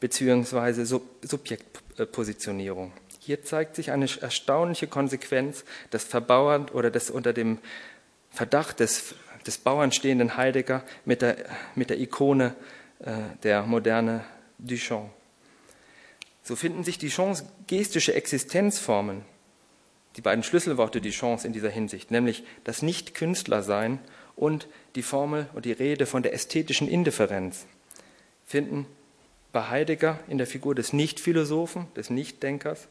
[0.04, 2.92] beziehungsweise Subjektpositionierung.
[3.20, 7.60] Hier zeigt sich eine erstaunliche Konsequenz des Verbauern oder des unter dem
[8.30, 9.16] Verdacht des,
[9.48, 11.38] des Bauern stehenden Heidegger mit der,
[11.76, 12.54] mit der Ikone
[13.00, 14.26] äh, der Moderne
[14.60, 15.10] Duchamp.
[16.44, 19.24] So finden sich Duchamps gestische Existenzformen,
[20.18, 24.00] die beiden Schlüsselworte Duchamps in dieser Hinsicht, nämlich das Nicht-Künstler-Sein
[24.36, 27.68] und die Formel und die Rede von der ästhetischen Indifferenz,
[28.46, 28.86] finden
[29.54, 32.88] bei Heidegger in der Figur des Nichtphilosophen, des Nichtdenkers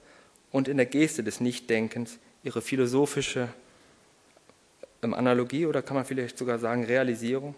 [0.50, 3.48] und in der Geste des Nichtdenkens ihre philosophische
[5.02, 7.54] ähm, Analogie oder kann man vielleicht sogar sagen Realisierung.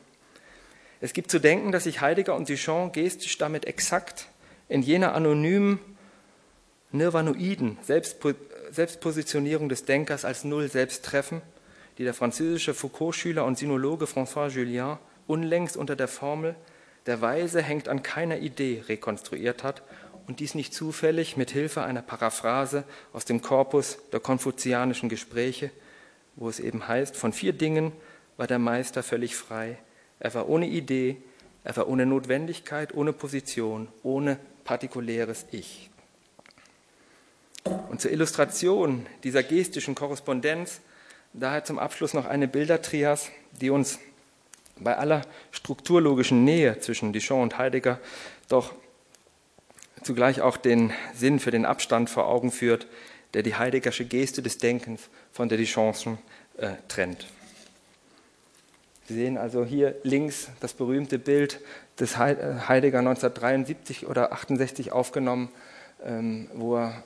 [1.01, 4.27] Es gibt zu denken, dass sich Heidegger und Duchamp gestisch damit exakt
[4.71, 5.79] in jener anonymen,
[6.91, 11.43] nirvanoiden Selbstpositionierung des Denkers als Null selbst treffen,
[11.99, 14.97] die der französische Foucault-Schüler und Sinologe François Julien
[15.27, 16.55] unlängst unter der Formel
[17.07, 19.83] der Weise hängt an keiner Idee rekonstruiert hat
[20.27, 25.71] und dies nicht zufällig mit Hilfe einer Paraphrase aus dem Korpus der konfuzianischen Gespräche,
[26.37, 27.93] wo es eben heißt, von vier Dingen
[28.37, 29.79] war der Meister völlig frei.
[30.19, 31.17] Er war ohne Idee,
[31.63, 35.91] er war ohne Notwendigkeit, ohne Position, ohne partikuläres Ich.
[37.89, 40.81] Und zur Illustration dieser gestischen Korrespondenz
[41.33, 43.99] daher zum Abschluss noch eine Bildertrias, die uns
[44.79, 48.01] bei aller strukturlogischen Nähe zwischen Duchamp und Heidegger
[48.49, 48.75] doch
[50.03, 52.87] zugleich auch den Sinn für den Abstand vor Augen führt,
[53.33, 56.19] der die Heideggersche Geste des Denkens von der Duchampschen
[56.57, 57.27] äh, trennt.
[59.07, 61.61] Sie sehen also hier links das berühmte Bild
[61.99, 62.37] des äh,
[62.69, 65.51] Heidegger 1973 oder 68 aufgenommen,
[66.03, 67.05] ähm, wo er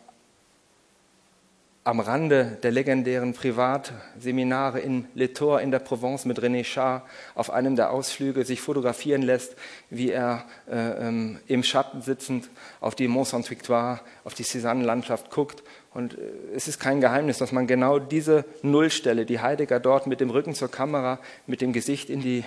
[1.89, 7.48] am Rande der legendären Privatseminare in Le Tour in der Provence mit René Char auf
[7.48, 9.56] einem der Ausflüge sich fotografieren lässt,
[9.89, 12.51] wie er äh, ähm, im Schatten sitzend
[12.82, 15.62] auf die Mont Saint-Victoire, auf die Cézanne-Landschaft guckt.
[15.94, 16.19] Und äh,
[16.55, 20.55] es ist kein Geheimnis, dass man genau diese Nullstelle, die Heidegger dort mit dem Rücken
[20.55, 22.44] zur Kamera, mit dem Gesicht in die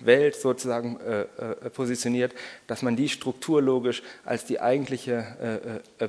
[0.00, 2.32] Welt sozusagen äh, äh, positioniert,
[2.66, 6.08] dass man die strukturlogisch als die eigentliche äh, äh,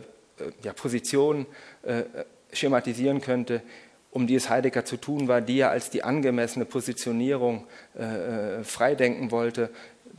[0.64, 1.46] ja, Position
[2.54, 3.62] schematisieren könnte,
[4.12, 9.32] um die es Heidegger zu tun war, die er als die angemessene Positionierung äh, freidenken
[9.32, 9.70] wollte.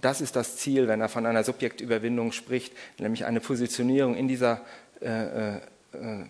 [0.01, 4.61] Das ist das Ziel, wenn er von einer Subjektüberwindung spricht, nämlich eine Positionierung in dieser
[5.01, 5.61] äh, äh,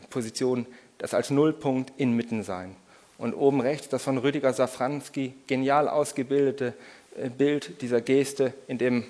[0.08, 0.66] Position,
[0.98, 2.76] das als Nullpunkt inmitten sein.
[3.18, 6.74] Und oben rechts das von Rüdiger Safranski genial ausgebildete
[7.16, 9.04] äh, Bild dieser Geste, in dem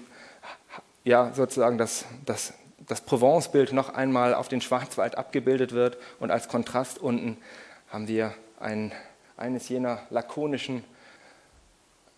[1.05, 2.53] ja, sozusagen das, das
[2.91, 7.37] das Provence-Bild noch einmal auf den Schwarzwald abgebildet wird und als Kontrast unten
[7.89, 8.93] haben wir ein,
[9.37, 10.83] eines jener lakonischen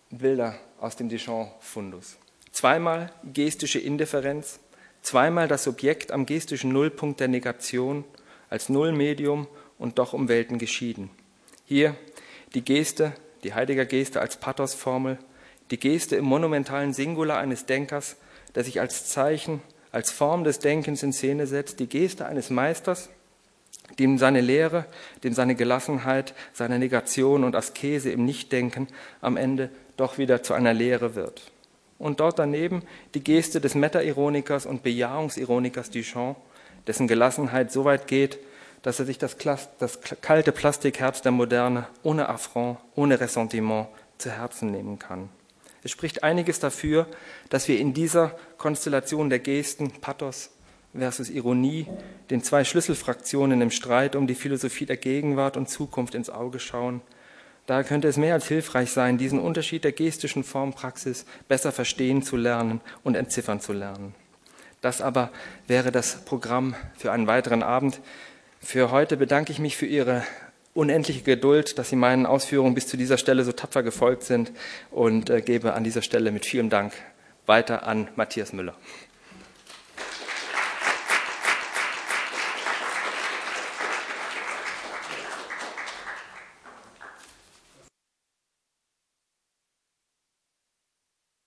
[0.09, 2.17] Bilder aus dem Duchamp-Fundus.
[2.51, 4.59] Zweimal gestische Indifferenz,
[5.03, 8.03] zweimal das Subjekt am gestischen Nullpunkt der Negation
[8.49, 9.47] als Nullmedium
[9.77, 11.11] und doch um Welten geschieden.
[11.65, 11.95] Hier
[12.55, 13.13] die Geste,
[13.43, 15.19] die Heidegger Geste als Pathos-Formel,
[15.69, 18.15] die Geste im monumentalen Singular eines Denkers,
[18.55, 19.61] der sich als Zeichen
[19.93, 23.09] als Form des Denkens in Szene setzt, die Geste eines Meisters,
[23.99, 24.85] dem seine Lehre,
[25.23, 28.87] dem seine Gelassenheit, seine Negation und Askese im Nichtdenken
[29.21, 31.51] am Ende doch wieder zu einer Lehre wird.
[31.99, 32.81] Und dort daneben
[33.13, 36.37] die Geste des Meta-Ironikers und Bejahungsironikers Duchamp,
[36.87, 38.39] dessen Gelassenheit so weit geht,
[38.81, 39.37] dass er sich das,
[39.77, 43.87] das kalte Plastikherz der Moderne ohne Affront, ohne Ressentiment
[44.17, 45.29] zu Herzen nehmen kann.
[45.83, 47.07] Es spricht einiges dafür,
[47.49, 50.51] dass wir in dieser Konstellation der Gesten, Pathos
[50.95, 51.87] versus Ironie,
[52.29, 57.01] den zwei Schlüsselfraktionen im Streit um die Philosophie der Gegenwart und Zukunft ins Auge schauen.
[57.65, 62.37] Daher könnte es mehr als hilfreich sein, diesen Unterschied der gestischen Formpraxis besser verstehen zu
[62.37, 64.13] lernen und entziffern zu lernen.
[64.81, 65.31] Das aber
[65.67, 68.01] wäre das Programm für einen weiteren Abend.
[68.59, 70.23] Für heute bedanke ich mich für Ihre
[70.73, 74.51] unendliche Geduld, dass Sie meinen Ausführungen bis zu dieser Stelle so tapfer gefolgt sind
[74.91, 76.93] und äh, gebe an dieser Stelle mit vielem Dank
[77.45, 78.75] weiter an Matthias Müller.